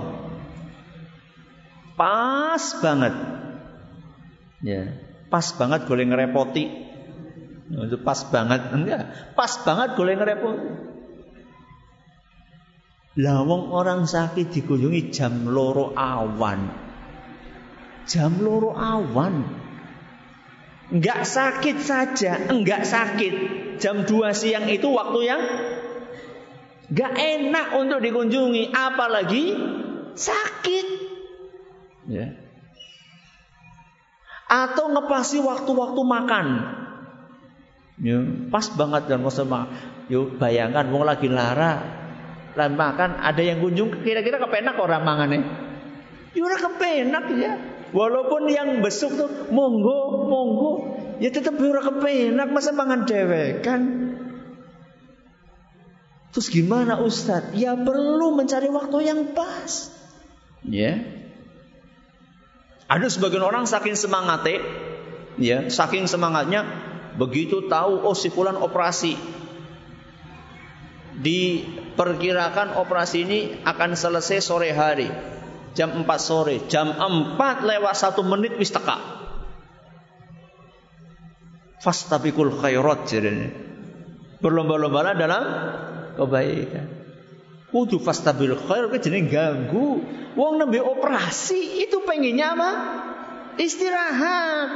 [1.98, 3.14] Pas banget.
[4.62, 6.64] Ya pas banget boleh ngerepoti.
[7.68, 8.72] Itu pas banget.
[8.72, 10.68] Enggak pas banget boleh ngerepoti.
[13.18, 16.70] Lawang orang sakit dikunjungi jam loro awan.
[18.08, 19.42] Jam loro awan
[20.88, 23.34] Enggak sakit saja, enggak sakit.
[23.76, 25.42] Jam 2 siang itu waktu yang
[26.88, 29.52] Gak enak untuk dikunjungi, apalagi
[30.16, 30.86] sakit.
[32.08, 32.32] Ya.
[34.48, 36.46] Atau ngepasi waktu-waktu makan.
[38.00, 39.68] Ya, pas banget dan masa makan.
[40.08, 41.84] Yuk bayangkan mau lagi lara,
[42.56, 45.04] lagi makan ada yang kunjung kira-kira kepenak orang.
[46.32, 47.52] Yura ya kepenak ya.
[47.88, 50.72] Walaupun yang besuk tuh monggo, monggo,
[51.24, 53.82] ya tetap yura kepenak masa mangan dewek kan.
[56.36, 57.56] Terus gimana Ustadz?
[57.56, 59.88] Ya perlu mencari waktu yang pas.
[60.68, 61.00] Ya.
[62.88, 64.64] Ada sebagian orang saking semangatnya,
[65.36, 66.64] ya, saking semangatnya
[67.16, 69.16] begitu tahu oh si fulan operasi.
[71.18, 75.10] Diperkirakan operasi ini akan selesai sore hari.
[75.78, 78.98] Jam 4 sore, jam 4 lewat 1 menit wis teka.
[81.78, 83.46] Fastabikul khairat jadinya.
[84.42, 85.44] Berlomba-lomba dalam
[86.18, 86.86] kebaikan.
[87.70, 90.02] Kudu fastabil khair ke jeneng ganggu.
[90.34, 92.70] Wong nembe operasi itu pengennya apa?
[93.60, 94.68] Istirahat.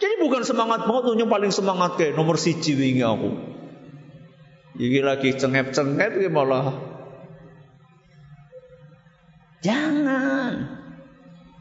[0.00, 3.36] Jadi bukan semangat banget tuh paling semangat kayak nomor siji wingi aku.
[4.80, 6.89] Iki lagi cengep-cengep iki malah.
[9.60, 10.80] Jangan.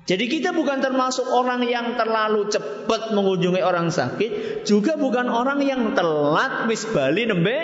[0.09, 5.93] Jadi kita bukan termasuk orang yang terlalu cepat mengunjungi orang sakit, juga bukan orang yang
[5.93, 7.57] telat wis bali nembe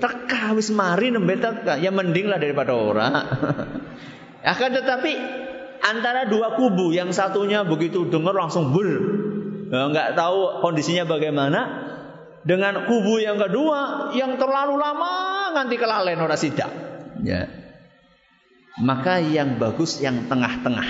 [0.00, 1.76] teka wis mari nembe teka.
[1.76, 3.12] Ya mending lah daripada orang.
[4.56, 5.12] Akan tetapi
[5.84, 8.88] antara dua kubu, yang satunya begitu dengar langsung ber,
[9.68, 11.60] ya, nggak tahu kondisinya bagaimana.
[12.40, 15.12] Dengan kubu yang kedua yang terlalu lama
[15.60, 16.72] nganti kelalen orang sidak.
[17.20, 17.69] Ya.
[18.78, 20.86] Maka yang bagus yang tengah-tengah.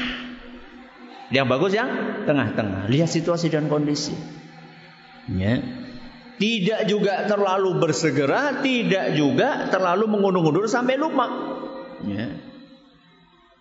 [1.33, 1.91] Yang bagus yang
[2.29, 2.91] tengah-tengah.
[2.93, 4.13] Lihat situasi dan kondisi.
[5.31, 5.63] Ya.
[6.41, 11.29] Tidak juga terlalu bersegera, tidak juga terlalu mengundur-undur sampai lupa.
[12.05, 12.37] Ya.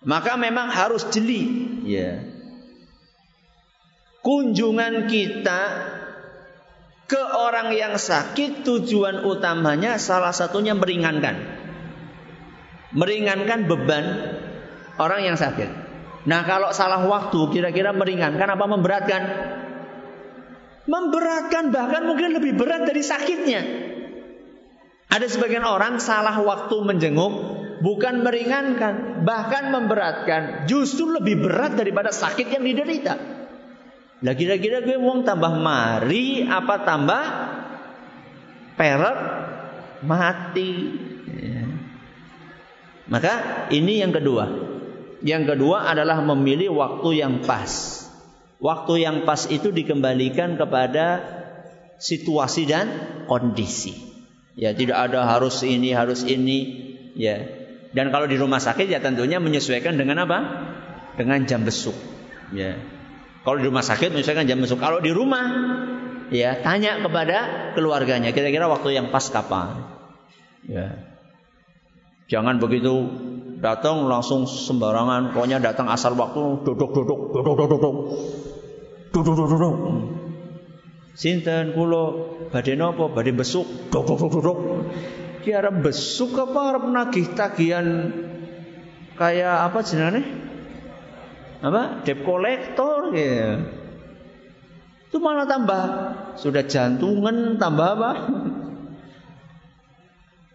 [0.00, 1.68] Maka memang harus jeli.
[1.84, 2.24] Ya.
[4.20, 5.60] Kunjungan kita
[7.04, 11.59] ke orang yang sakit tujuan utamanya salah satunya meringankan.
[12.90, 14.04] Meringankan beban
[14.98, 15.70] orang yang sakit.
[16.26, 19.22] Nah kalau salah waktu kira-kira meringankan apa memberatkan?
[20.90, 23.62] Memberatkan bahkan mungkin lebih berat dari sakitnya.
[25.10, 27.32] Ada sebagian orang salah waktu menjenguk
[27.82, 33.14] bukan meringankan, bahkan memberatkan, justru lebih berat daripada sakit yang diderita.
[34.20, 37.24] Lah kira-kira gue mau tambah mari apa tambah
[38.76, 39.18] peret
[40.04, 40.72] mati.
[43.10, 44.46] Maka ini yang kedua.
[45.20, 48.00] Yang kedua adalah memilih waktu yang pas.
[48.62, 51.20] Waktu yang pas itu dikembalikan kepada
[51.98, 52.86] situasi dan
[53.26, 53.92] kondisi.
[54.54, 56.58] Ya, tidak ada harus ini, harus ini,
[57.18, 57.44] ya.
[57.90, 60.38] Dan kalau di rumah sakit ya tentunya menyesuaikan dengan apa?
[61.18, 61.96] Dengan jam besuk.
[62.54, 62.78] Ya.
[63.42, 64.78] Kalau di rumah sakit menyesuaikan jam besuk.
[64.78, 65.44] Kalau di rumah
[66.30, 69.82] ya tanya kepada keluarganya kira-kira waktu yang pas kapan.
[70.70, 71.09] Ya.
[72.30, 73.10] Jangan begitu
[73.58, 77.68] datang langsung sembarangan, pokoknya datang asal waktu duduk duduk duduk duduk
[79.10, 79.76] duduk duduk duduk.
[81.18, 82.04] Sinten kulo
[82.54, 84.58] badhe napa badhe besuk duduk duduk duduk.
[85.42, 87.86] Ki arep besuk apa arep nagih tagihan
[89.18, 90.22] kayak apa jenenge?
[91.60, 92.06] Apa?
[92.06, 93.58] Debt collector ya?
[95.10, 95.82] Itu malah tambah
[96.38, 98.10] sudah jantungan tambah apa?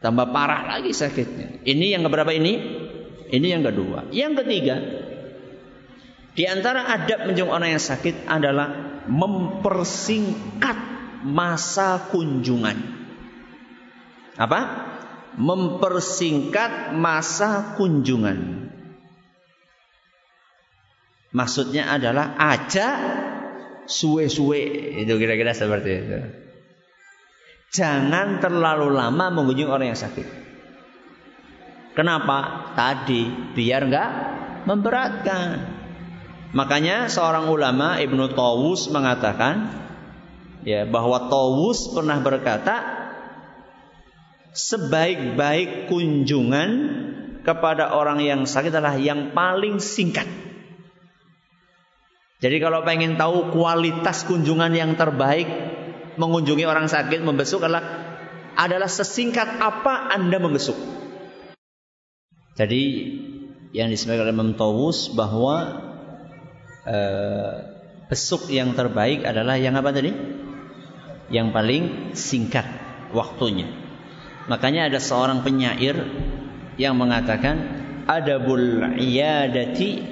[0.06, 1.66] tambah parah lagi sakitnya.
[1.66, 2.54] Ini yang keberapa ini?
[3.34, 4.06] Ini yang kedua.
[4.14, 4.76] Yang ketiga,
[6.38, 10.78] di antara adab menjenguk orang yang sakit adalah mempersingkat
[11.26, 12.78] masa kunjungan.
[14.38, 14.62] Apa?
[15.42, 18.70] Mempersingkat masa kunjungan.
[21.34, 22.88] Maksudnya adalah aja
[23.90, 24.62] suwe-suwe.
[25.02, 26.45] Itu kira-kira seperti itu.
[27.74, 30.28] Jangan terlalu lama mengunjungi orang yang sakit.
[31.96, 32.72] Kenapa?
[32.76, 34.12] Tadi biar enggak
[34.68, 35.48] memberatkan.
[36.52, 39.72] Makanya seorang ulama Ibnu Tawus mengatakan
[40.68, 42.76] ya bahwa Tawus pernah berkata
[44.56, 46.70] sebaik-baik kunjungan
[47.44, 50.26] kepada orang yang sakit adalah yang paling singkat.
[52.40, 55.48] Jadi kalau pengen tahu kualitas kunjungan yang terbaik
[56.16, 57.84] mengunjungi orang sakit membesuk adalah
[58.56, 60.76] adalah sesingkat apa Anda membesuk.
[62.56, 62.84] Jadi
[63.76, 64.56] yang disampaikan oleh Imam
[65.12, 65.56] bahwa
[66.88, 67.54] eh,
[68.08, 70.12] besuk yang terbaik adalah yang apa tadi?
[71.28, 71.84] Yang paling
[72.16, 72.64] singkat
[73.12, 73.68] waktunya.
[74.48, 75.98] Makanya ada seorang penyair
[76.80, 77.56] yang mengatakan
[78.06, 80.06] adabul iyadati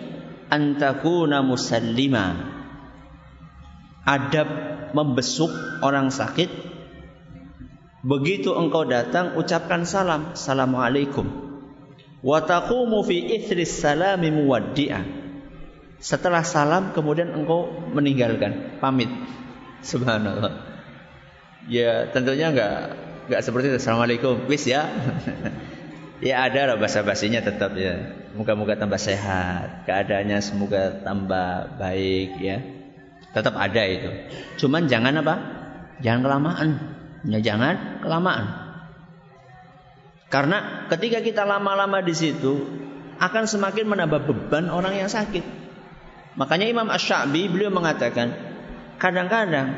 [0.50, 2.52] antakuna musallima.
[4.04, 5.50] Adab membesuk
[5.82, 6.50] orang sakit.
[8.04, 10.38] Begitu engkau datang ucapkan salam.
[10.38, 11.26] Assalamualaikum.
[12.24, 14.32] Wa taqumu fi ithris salami
[16.04, 18.80] setelah salam kemudian engkau meninggalkan.
[18.80, 19.08] Pamit.
[19.84, 20.52] Subhanallah.
[21.68, 22.96] Ya tentunya enggak
[23.28, 23.80] enggak seperti itu.
[23.80, 24.48] Assalamualaikum.
[24.48, 24.88] Wis ya.
[26.24, 28.00] Ya ada lah bahasa basinya tetap ya.
[28.32, 32.64] Moga-moga tambah sehat, keadaannya semoga tambah baik ya.
[33.34, 34.10] Tetap ada itu.
[34.62, 35.36] Cuman jangan apa?
[36.06, 36.70] Jangan kelamaan.
[37.26, 38.46] Ya jangan kelamaan.
[40.30, 42.66] Karena ketika kita lama-lama di situ
[43.22, 45.46] akan semakin menambah beban orang yang sakit.
[46.34, 48.34] Makanya Imam Ash-Sha'bi beliau mengatakan,
[48.98, 49.78] kadang-kadang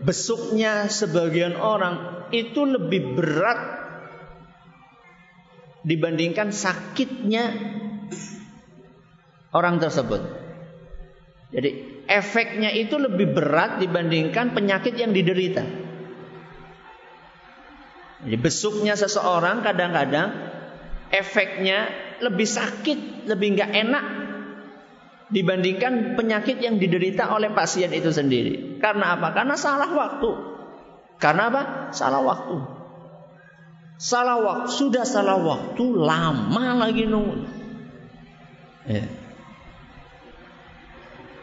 [0.00, 3.60] besuknya sebagian orang itu lebih berat
[5.84, 7.52] dibandingkan sakitnya
[9.52, 10.45] orang tersebut.
[11.56, 15.64] Jadi efeknya itu lebih berat dibandingkan penyakit yang diderita.
[18.28, 20.36] Jadi besuknya seseorang kadang-kadang
[21.08, 21.88] efeknya
[22.20, 24.04] lebih sakit, lebih nggak enak
[25.32, 28.76] dibandingkan penyakit yang diderita oleh pasien itu sendiri.
[28.76, 29.32] Karena apa?
[29.32, 30.30] Karena salah waktu.
[31.16, 31.62] Karena apa?
[31.96, 32.56] Salah waktu.
[33.96, 37.48] Salah waktu, sudah salah waktu, lama lagi nunggu.
[38.84, 39.08] Ya.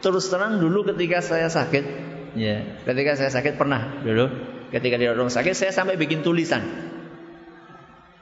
[0.04, 1.84] Terus terang dulu ketika saya sakit,
[2.36, 4.28] ya, ketika saya sakit pernah dulu,
[4.68, 6.60] ketika di rumah sakit saya sampai bikin tulisan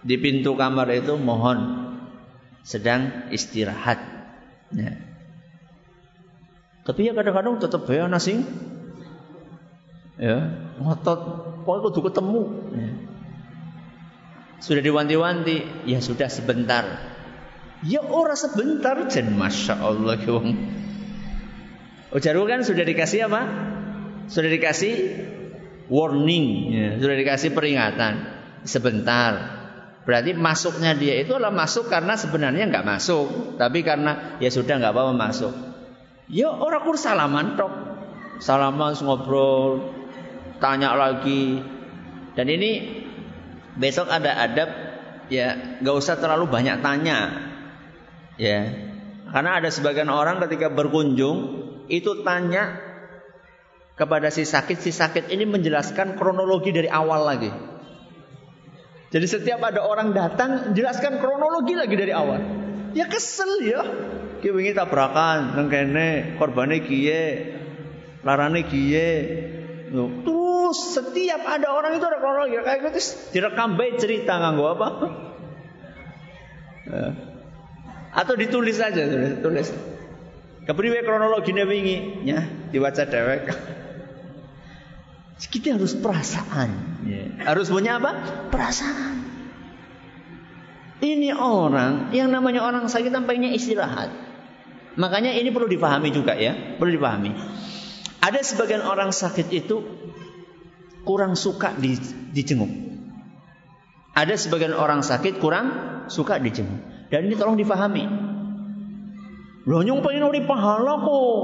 [0.07, 1.91] di pintu kamar itu mohon
[2.62, 3.99] sedang istirahat.
[4.74, 4.95] Ya.
[6.87, 8.47] Tapi ya kadang-kadang tetap ya nasi,
[10.18, 10.39] ya
[10.78, 11.20] ngotot,
[11.66, 12.43] pokoknya kudu ketemu.
[12.78, 12.91] Ya.
[14.62, 17.11] Sudah diwanti-wanti, ya sudah sebentar.
[17.83, 20.55] Ya orang sebentar, jen masya Allah wong.
[22.13, 23.43] Ujaru kan sudah dikasih apa?
[24.29, 24.95] Sudah dikasih
[25.89, 26.89] warning, ya.
[27.01, 28.15] sudah dikasih peringatan.
[28.63, 29.61] Sebentar.
[30.03, 34.93] Berarti masuknya dia itu adalah masuk karena sebenarnya nggak masuk, tapi karena ya sudah nggak
[34.93, 35.55] apa-apa masuk.
[36.31, 37.73] Ya orang kur salaman tok,
[38.43, 39.95] salaman ngobrol,
[40.59, 41.63] tanya lagi.
[42.33, 43.03] Dan ini
[43.73, 44.69] Besok ada adab
[45.33, 47.19] ya nggak usah terlalu banyak tanya.
[48.37, 48.69] Ya.
[49.33, 52.78] Karena ada sebagian orang ketika berkunjung itu tanya
[53.97, 57.53] kepada si sakit, si sakit ini menjelaskan kronologi dari awal lagi.
[59.12, 62.41] Jadi setiap ada orang datang jelaskan kronologi lagi dari awal.
[62.97, 63.85] Ya kesel ya.
[64.41, 67.55] Ki wingi tabrakan nang kene korbane kiye,
[68.24, 69.09] larane kiye.
[69.93, 73.01] Terus setiap ada orang itu ada kronologi kayak gitu
[73.37, 74.89] direkam baik cerita nganggo apa?
[76.89, 77.09] Ya.
[78.16, 79.33] Atau ditulis saja tulis.
[79.45, 79.68] tulis.
[80.63, 83.51] Kepriwe kronologinya wingi ya diwaca dewek.
[85.43, 86.71] Kita harus perasaan.
[87.03, 87.51] Ya.
[87.51, 88.15] Harus punya apa?
[88.49, 89.27] Perasaan.
[91.03, 94.15] Ini orang yang namanya orang sakit tampaknya istirahat.
[94.95, 97.35] Makanya ini perlu dipahami juga ya, perlu dipahami.
[98.23, 99.83] Ada sebagian orang sakit itu
[101.03, 101.99] kurang suka di,
[102.31, 102.71] dijenguk.
[104.15, 105.67] Ada sebagian orang sakit kurang
[106.07, 107.11] suka dijenguk.
[107.11, 108.05] Dan ini tolong difahami.
[109.63, 111.41] Loh nyung pengen uri pahala kok.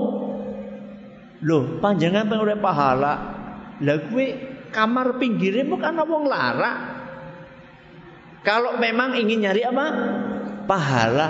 [1.47, 3.15] Loh panjangan pengen uri pahala.
[3.79, 3.99] Lah
[4.75, 6.73] kamar pinggirnya bukan wong lara.
[8.43, 9.87] Kalau memang ingin nyari apa?
[10.67, 11.29] Pahala.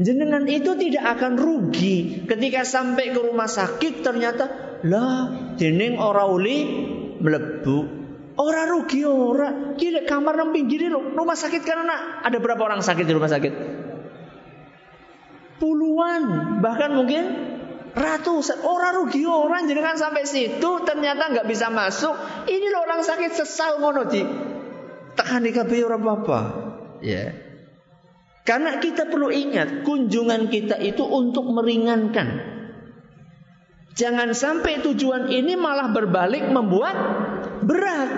[0.00, 4.44] Jenengan itu tidak akan rugi ketika sampai ke rumah sakit ternyata
[4.88, 6.64] lah dening ora uli
[7.20, 8.00] melebu.
[8.40, 9.76] Ora rugi ora.
[9.76, 13.81] Kira kamar nang pinggir lo rumah sakit karena ada berapa orang sakit di rumah sakit?
[15.62, 16.22] Puluhan,
[16.58, 17.22] bahkan mungkin
[17.94, 22.18] ratusan orang rugi orang jenengan sampai situ ternyata nggak bisa masuk.
[22.50, 24.26] Ini loh orang sakit sesal ngono di
[25.14, 25.54] tekan di
[25.86, 26.40] orang apa?
[26.98, 27.14] Ya.
[27.14, 27.30] Yeah.
[28.42, 32.42] Karena kita perlu ingat kunjungan kita itu untuk meringankan.
[33.94, 36.96] Jangan sampai tujuan ini malah berbalik membuat
[37.62, 38.10] berat.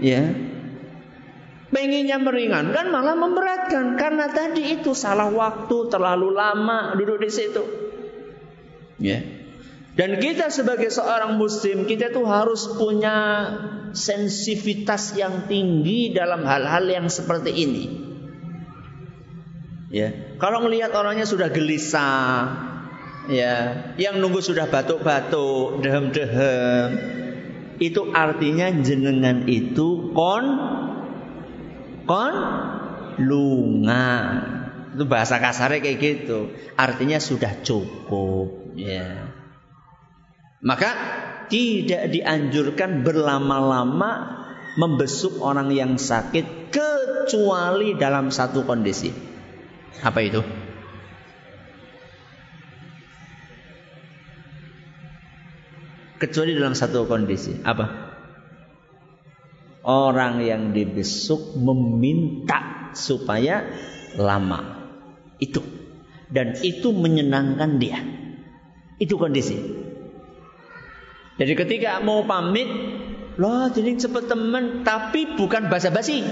[0.00, 0.24] Ya.
[1.74, 7.62] Pengennya meringankan malah memberatkan karena tadi itu salah waktu, terlalu lama duduk di situ.
[9.02, 9.18] Ya.
[9.98, 13.18] Dan kita sebagai seorang muslim kita tuh harus punya
[13.90, 17.84] sensitivitas yang tinggi dalam hal-hal yang seperti ini.
[19.94, 20.10] Ya,
[20.42, 22.50] kalau melihat orangnya sudah gelisah,
[23.30, 23.54] ya,
[23.94, 26.90] yang nunggu sudah batuk-batuk, dehem-dehem,
[27.78, 30.46] Itu artinya jenengan itu kon
[32.06, 32.34] kon
[33.20, 34.12] lunga.
[34.94, 36.54] Itu bahasa kasarnya kayak gitu.
[36.78, 39.26] Artinya sudah cukup, ya.
[40.62, 40.90] Maka
[41.50, 44.40] tidak dianjurkan berlama-lama
[44.78, 49.10] membesuk orang yang sakit kecuali dalam satu kondisi.
[50.00, 50.40] Apa itu?
[56.22, 57.60] Kecuali dalam satu kondisi.
[57.60, 58.03] Apa?
[59.84, 63.68] Orang yang dibesuk meminta supaya
[64.16, 64.88] lama.
[65.36, 65.60] Itu.
[66.32, 68.00] Dan itu menyenangkan dia.
[68.96, 69.60] Itu kondisi.
[71.36, 72.64] Jadi ketika mau pamit,
[73.36, 76.24] loh jadi cepet temen, tapi bukan basa-basi.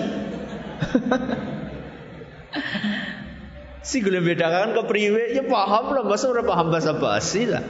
[3.88, 7.66] si gue bedakan ke priwe, ya paham lah, masa udah paham basa-basi lah.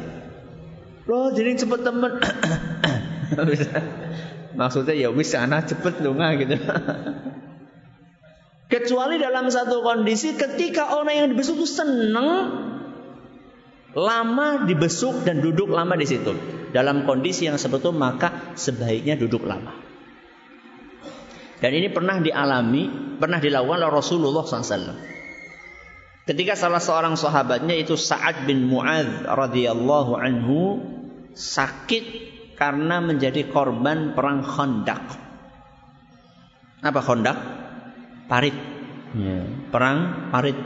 [1.08, 2.20] Loh jadi cepet temen.
[4.52, 6.56] Maksudnya ya wis anak cepet lunga gitu.
[8.72, 12.28] Kecuali dalam satu kondisi ketika orang yang dibesuk itu seneng
[13.92, 16.32] lama dibesuk dan duduk lama di situ.
[16.72, 19.76] Dalam kondisi yang seperti maka sebaiknya duduk lama.
[21.60, 22.88] Dan ini pernah dialami,
[23.20, 24.96] pernah dilakukan oleh Rasulullah SAW.
[26.22, 30.80] Ketika salah seorang sahabatnya itu Sa'ad bin Mu'adz radhiyallahu anhu
[31.36, 35.04] sakit karena menjadi korban perang Khandaq.
[36.82, 37.38] Apa Khandaq?
[38.26, 38.56] Parit.
[39.12, 39.44] Ya.
[39.68, 40.56] Perang parit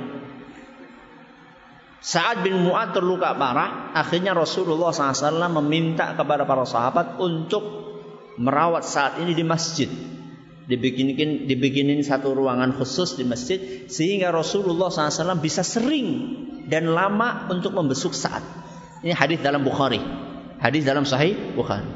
[2.07, 7.67] Sa'ad bin Mu'ad terluka parah, akhirnya Rasulullah SAW meminta kepada para sahabat untuk
[8.39, 9.91] merawat saat ini di masjid.
[10.71, 16.07] Dibikinin, dibikinin satu ruangan khusus di masjid sehingga Rasulullah SAW bisa sering
[16.71, 18.43] dan lama untuk membesuk saat.
[19.03, 19.99] Ini hadis dalam Bukhari.
[20.67, 21.87] Hadis dalam Sahih Bukhari.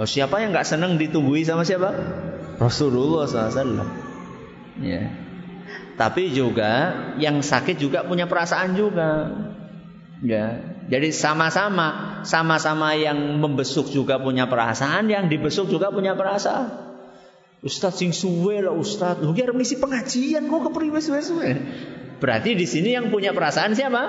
[0.00, 1.92] Oh, siapa yang nggak senang ditungguin sama siapa?
[2.56, 3.84] Rasulullah SAW.
[4.80, 5.12] Ya.
[6.00, 9.36] Tapi juga yang sakit juga punya perasaan juga.
[10.24, 10.64] Ya.
[10.88, 16.88] Jadi sama-sama, sama-sama yang membesuk juga punya perasaan, yang dibesuk juga punya perasaan.
[17.60, 19.20] Ustaz sing suwe lah Ustaz.
[19.20, 21.50] Lu misi pengajian kok kepriwe suwe-suwe.
[22.22, 24.02] Berarti di sini yang punya perasaan siapa?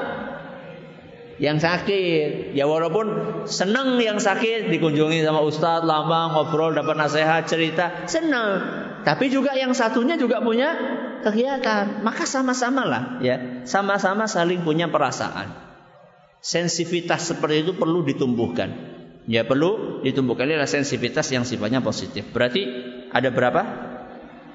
[1.39, 2.51] Yang sakit.
[2.51, 3.07] Ya walaupun
[3.47, 8.59] senang yang sakit dikunjungi sama Ustaz lama ngobrol dapat nasihat cerita senang.
[9.07, 10.75] Tapi juga yang satunya juga punya
[11.23, 12.03] kegiatan.
[12.03, 15.55] Maka sama-sama lah ya, sama-sama saling punya perasaan.
[16.43, 18.99] Sensitivitas seperti itu perlu ditumbuhkan.
[19.23, 22.27] Ya perlu ditumbuhkan adalah sensitivitas yang sifatnya positif.
[22.35, 22.67] Berarti
[23.15, 23.61] ada berapa?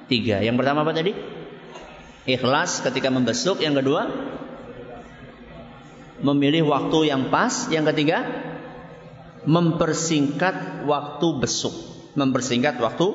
[0.05, 0.45] Tiga.
[0.45, 1.17] Yang pertama apa tadi?
[2.25, 3.61] Ikhlas ketika membesuk.
[3.61, 4.03] Yang kedua,
[6.21, 7.73] memilih waktu yang pas.
[7.73, 8.19] Yang ketiga,
[9.49, 11.75] mempersingkat waktu besuk.
[12.15, 13.07] Mempersingkat waktu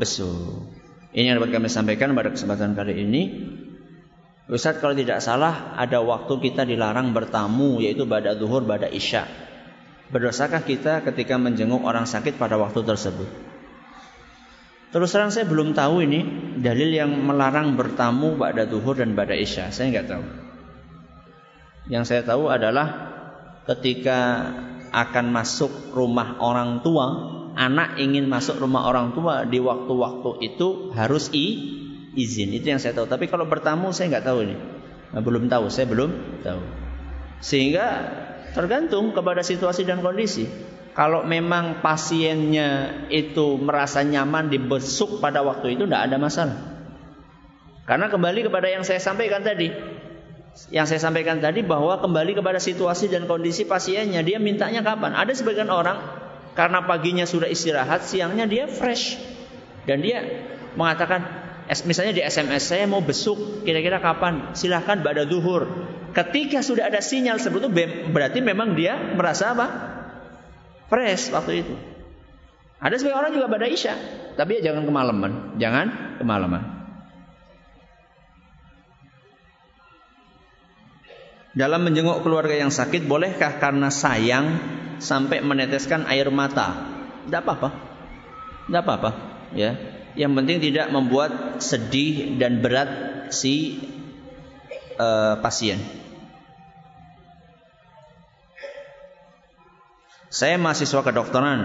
[0.00, 0.66] besuk.
[1.12, 3.22] Ini yang dapat kami sampaikan pada kesempatan kali ini.
[4.48, 9.28] Ustaz kalau tidak salah ada waktu kita dilarang bertamu yaitu pada zuhur pada isya.
[10.08, 13.28] Berdosakah kita ketika menjenguk orang sakit pada waktu tersebut?
[14.88, 16.20] Terus terang saya belum tahu ini
[16.64, 19.68] dalil yang melarang bertamu pada zuhur dan pada isya.
[19.68, 20.47] Saya nggak tahu.
[21.88, 23.08] Yang saya tahu adalah
[23.64, 24.52] ketika
[24.88, 31.34] akan masuk rumah orang tua anak ingin masuk rumah orang tua di waktu-waktu itu harus
[31.34, 31.46] i,
[32.14, 32.54] izin.
[32.54, 33.10] Itu yang saya tahu.
[33.10, 34.56] Tapi kalau bertamu saya nggak tahu ini.
[35.10, 36.62] Nah, belum tahu, saya belum tahu.
[37.42, 37.86] Sehingga
[38.54, 40.46] tergantung kepada situasi dan kondisi.
[40.94, 46.58] Kalau memang pasiennya itu merasa nyaman dibesuk pada waktu itu tidak ada masalah.
[47.86, 49.97] Karena kembali kepada yang saya sampaikan tadi.
[50.68, 54.26] Yang saya sampaikan tadi bahwa kembali kepada situasi dan kondisi pasiennya.
[54.26, 55.14] Dia mintanya kapan?
[55.14, 56.02] Ada sebagian orang
[56.58, 59.14] karena paginya sudah istirahat, siangnya dia fresh.
[59.86, 60.18] Dan dia
[60.74, 61.22] mengatakan,
[61.86, 64.58] misalnya di SMS saya mau besuk, kira-kira kapan?
[64.58, 65.70] Silahkan pada duhur.
[66.10, 69.66] Ketika sudah ada sinyal seperti itu, berarti memang dia merasa apa?
[70.90, 71.74] Fresh waktu itu.
[72.78, 73.94] Ada sebagian orang juga pada isya,
[74.38, 75.86] tapi ya jangan kemalaman, jangan
[76.22, 76.77] kemalaman.
[81.58, 84.62] Dalam menjenguk keluarga yang sakit, bolehkah karena sayang
[85.02, 86.86] sampai meneteskan air mata.
[87.26, 87.68] Tidak apa-apa.
[88.70, 89.10] Tidak apa-apa.
[89.58, 89.74] Ya.
[90.14, 92.90] Yang penting tidak membuat sedih dan berat
[93.34, 93.82] si
[95.02, 95.82] uh, pasien.
[100.30, 101.60] Saya mahasiswa kedokteran.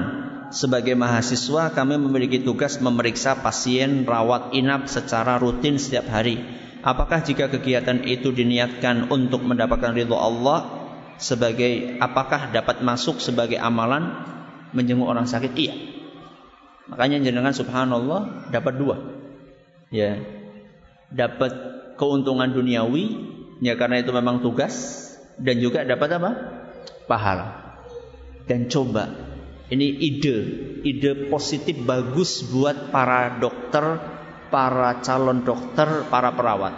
[0.49, 6.62] Sebagai mahasiswa kami memiliki tugas memeriksa pasien rawat inap secara rutin setiap hari.
[6.83, 10.83] Apakah jika kegiatan itu diniatkan untuk mendapatkan ridho Allah
[11.15, 14.11] sebagai apakah dapat masuk sebagai amalan
[14.75, 15.55] menjenguk orang sakit?
[15.55, 15.75] Iya.
[16.91, 18.99] Makanya jenengan subhanallah dapat dua.
[19.95, 20.19] Ya.
[21.07, 21.51] Dapat
[21.95, 23.31] keuntungan duniawi
[23.63, 25.07] ya karena itu memang tugas
[25.39, 26.31] dan juga dapat apa?
[27.07, 27.79] pahala.
[28.43, 29.07] Dan coba
[29.71, 30.37] ini ide,
[30.83, 34.12] ide positif bagus buat para dokter,
[34.53, 36.77] para calon dokter, para perawat.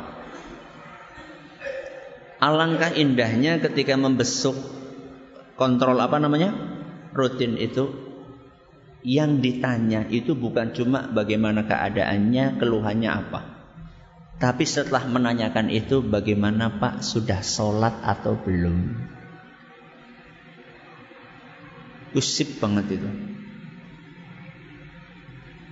[2.39, 4.55] Alangkah indahnya ketika membesuk
[5.59, 6.55] kontrol apa namanya?
[7.15, 7.95] rutin itu
[9.03, 13.41] yang ditanya itu bukan cuma bagaimana keadaannya, keluhannya apa.
[14.35, 19.07] Tapi setelah menanyakan itu bagaimana Pak sudah sholat atau belum?
[22.11, 23.09] Usip banget itu.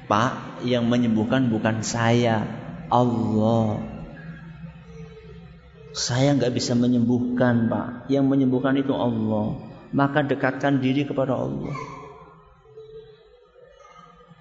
[0.07, 2.43] Pak yang menyembuhkan bukan saya,
[2.87, 3.83] Allah.
[5.93, 8.09] Saya nggak bisa menyembuhkan Pak.
[8.09, 9.61] Yang menyembuhkan itu Allah.
[9.93, 11.75] Maka dekatkan diri kepada Allah.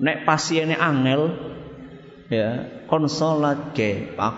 [0.00, 1.36] Nek pasiennya angel,
[2.32, 4.36] ya konsolat ke Pak.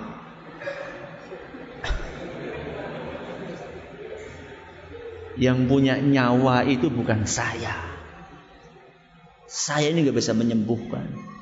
[5.39, 7.75] Yang punya nyawa itu bukan saya.
[9.47, 11.34] Saya ini nggak bisa menyembuhkan.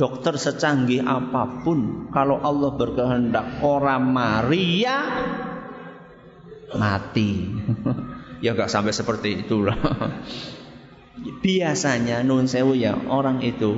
[0.00, 4.96] Dokter secanggih apa pun, kalau Allah berkehendak orang Maria
[6.72, 7.44] mati.
[8.44, 9.76] ya nggak sampai seperti itulah.
[11.44, 13.76] Biasanya nun sewu ya orang itu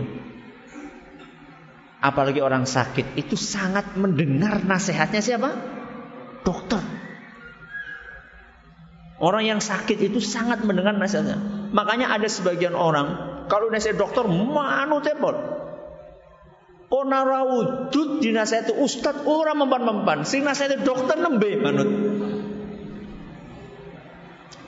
[1.98, 5.50] apalagi orang sakit itu sangat mendengar nasihatnya siapa?
[6.46, 6.82] Dokter.
[9.18, 11.70] Orang yang sakit itu sangat mendengar nasihatnya.
[11.74, 15.51] Makanya ada sebagian orang kalau nasihat dokter manu tebol.
[16.92, 20.28] Onara wujud dinasihati ustad orang mempan-mempan.
[20.28, 21.88] Sing nasihati dokter nembe manut.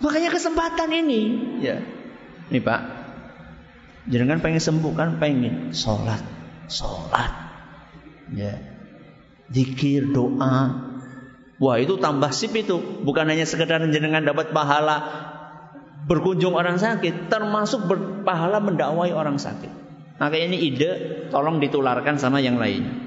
[0.01, 1.21] Makanya kesempatan ini,
[1.61, 1.85] ya.
[2.49, 2.81] Nih Pak,
[4.09, 6.21] jangan pengen sembuh kan pengen sholat,
[6.69, 7.33] sholat,
[8.33, 8.57] ya.
[9.49, 10.81] Dikir doa,
[11.61, 13.05] wah itu tambah sip itu.
[13.05, 14.97] Bukan hanya sekedar jenengan dapat pahala
[16.09, 19.84] berkunjung orang sakit, termasuk berpahala mendakwai orang sakit.
[20.15, 20.91] Maka ini ide
[21.35, 23.03] tolong ditularkan sama yang lain.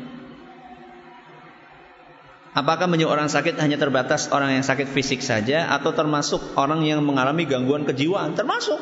[2.57, 7.05] Apakah menyuruh orang sakit hanya terbatas orang yang sakit fisik saja atau termasuk orang yang
[7.05, 8.33] mengalami gangguan kejiwaan?
[8.33, 8.81] Termasuk.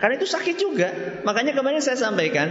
[0.00, 0.88] Karena itu sakit juga.
[1.28, 2.48] Makanya kemarin saya sampaikan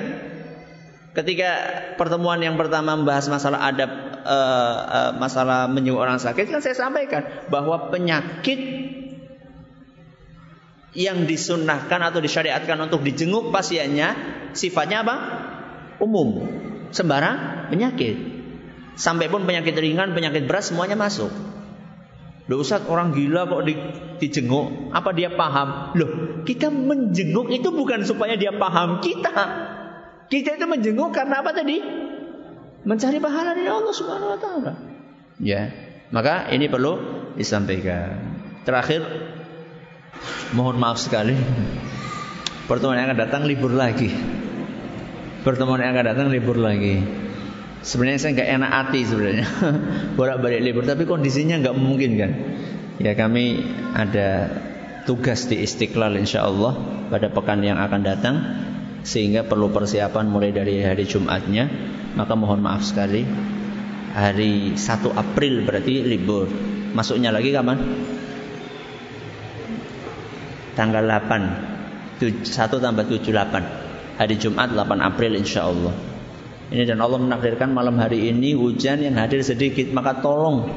[1.17, 1.49] ketika
[1.97, 3.89] pertemuan yang pertama membahas masalah adab
[4.22, 8.61] uh, uh, masalah menyuruh orang sakit kan saya sampaikan bahwa penyakit
[10.98, 14.16] yang disunahkan atau disyariatkan untuk dijenguk pasiennya
[14.58, 15.16] sifatnya apa?
[16.02, 16.50] Umum.
[16.90, 18.18] Sembarang penyakit.
[18.98, 21.30] Sampai pun penyakit ringan, penyakit berat semuanya masuk.
[22.50, 23.78] Loh Ustaz orang gila kok di,
[24.18, 25.94] dijenguk Apa dia paham?
[25.94, 29.38] Loh kita menjenguk itu bukan supaya dia paham kita
[30.34, 31.78] Kita itu menjenguk karena apa tadi?
[32.90, 34.74] Mencari pahala dari Allah subhanahu wa ta'ala
[35.38, 35.70] Ya
[36.10, 36.98] Maka ini perlu
[37.38, 38.18] disampaikan
[38.66, 39.06] Terakhir
[40.53, 41.38] Mohon maaf sekali.
[42.66, 44.10] Pertemuan yang akan datang libur lagi.
[45.41, 47.01] Pertemuan yang akan datang libur lagi.
[47.80, 49.47] Sebenarnya saya nggak enak hati sebenarnya
[50.20, 52.32] bolak-balik libur, tapi kondisinya nggak memungkinkan.
[52.99, 53.64] Ya kami
[53.95, 54.51] ada
[55.07, 56.76] tugas di Istiqlal insya Allah
[57.07, 58.36] pada pekan yang akan datang
[59.01, 61.66] sehingga perlu persiapan mulai dari hari Jumatnya
[62.14, 63.24] maka mohon maaf sekali
[64.12, 66.51] hari 1 April berarti libur
[66.91, 67.78] masuknya lagi kapan?
[70.80, 75.92] Tanggal 8 1 tambah 7 8 hari Jumat 8 April insya Allah.
[76.72, 80.72] Ini dan Allah menakdirkan malam hari ini hujan yang hadir sedikit maka tolong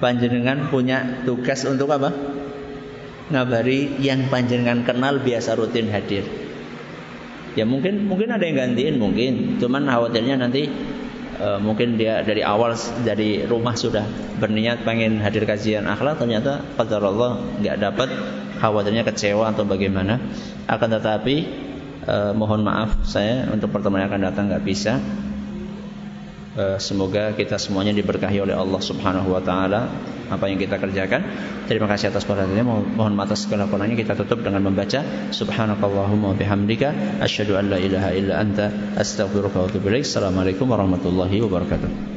[0.00, 2.12] panjenengan punya tugas untuk apa?
[3.28, 6.24] Ngabari yang panjenengan kenal biasa rutin hadir.
[7.56, 9.60] Ya mungkin mungkin ada yang gantiin mungkin.
[9.60, 10.68] Cuman khawatirnya nanti
[11.38, 14.04] uh, mungkin dia dari awal dari rumah sudah
[14.40, 18.08] berniat pengen hadir kajian akhlak ternyata pada Allah nggak dapat
[18.58, 20.18] khawatirnya kecewa atau bagaimana.
[20.66, 21.36] Akan tetapi
[22.08, 24.98] eh, mohon maaf saya untuk pertemuan yang akan datang nggak bisa.
[26.56, 29.92] Eh, semoga kita semuanya diberkahi oleh Allah Subhanahu wa taala
[30.32, 31.20] apa yang kita kerjakan.
[31.68, 32.64] Terima kasih atas perhatiannya.
[32.96, 35.04] Mohon maaf atas segala kurangnya kita tutup dengan membaca
[35.36, 40.00] subhanakallahumma bihamdika asyhadu an la ilaha illa anta astaghfiruka wa.
[40.00, 42.15] Assalamualaikum warahmatullahi wabarakatuh.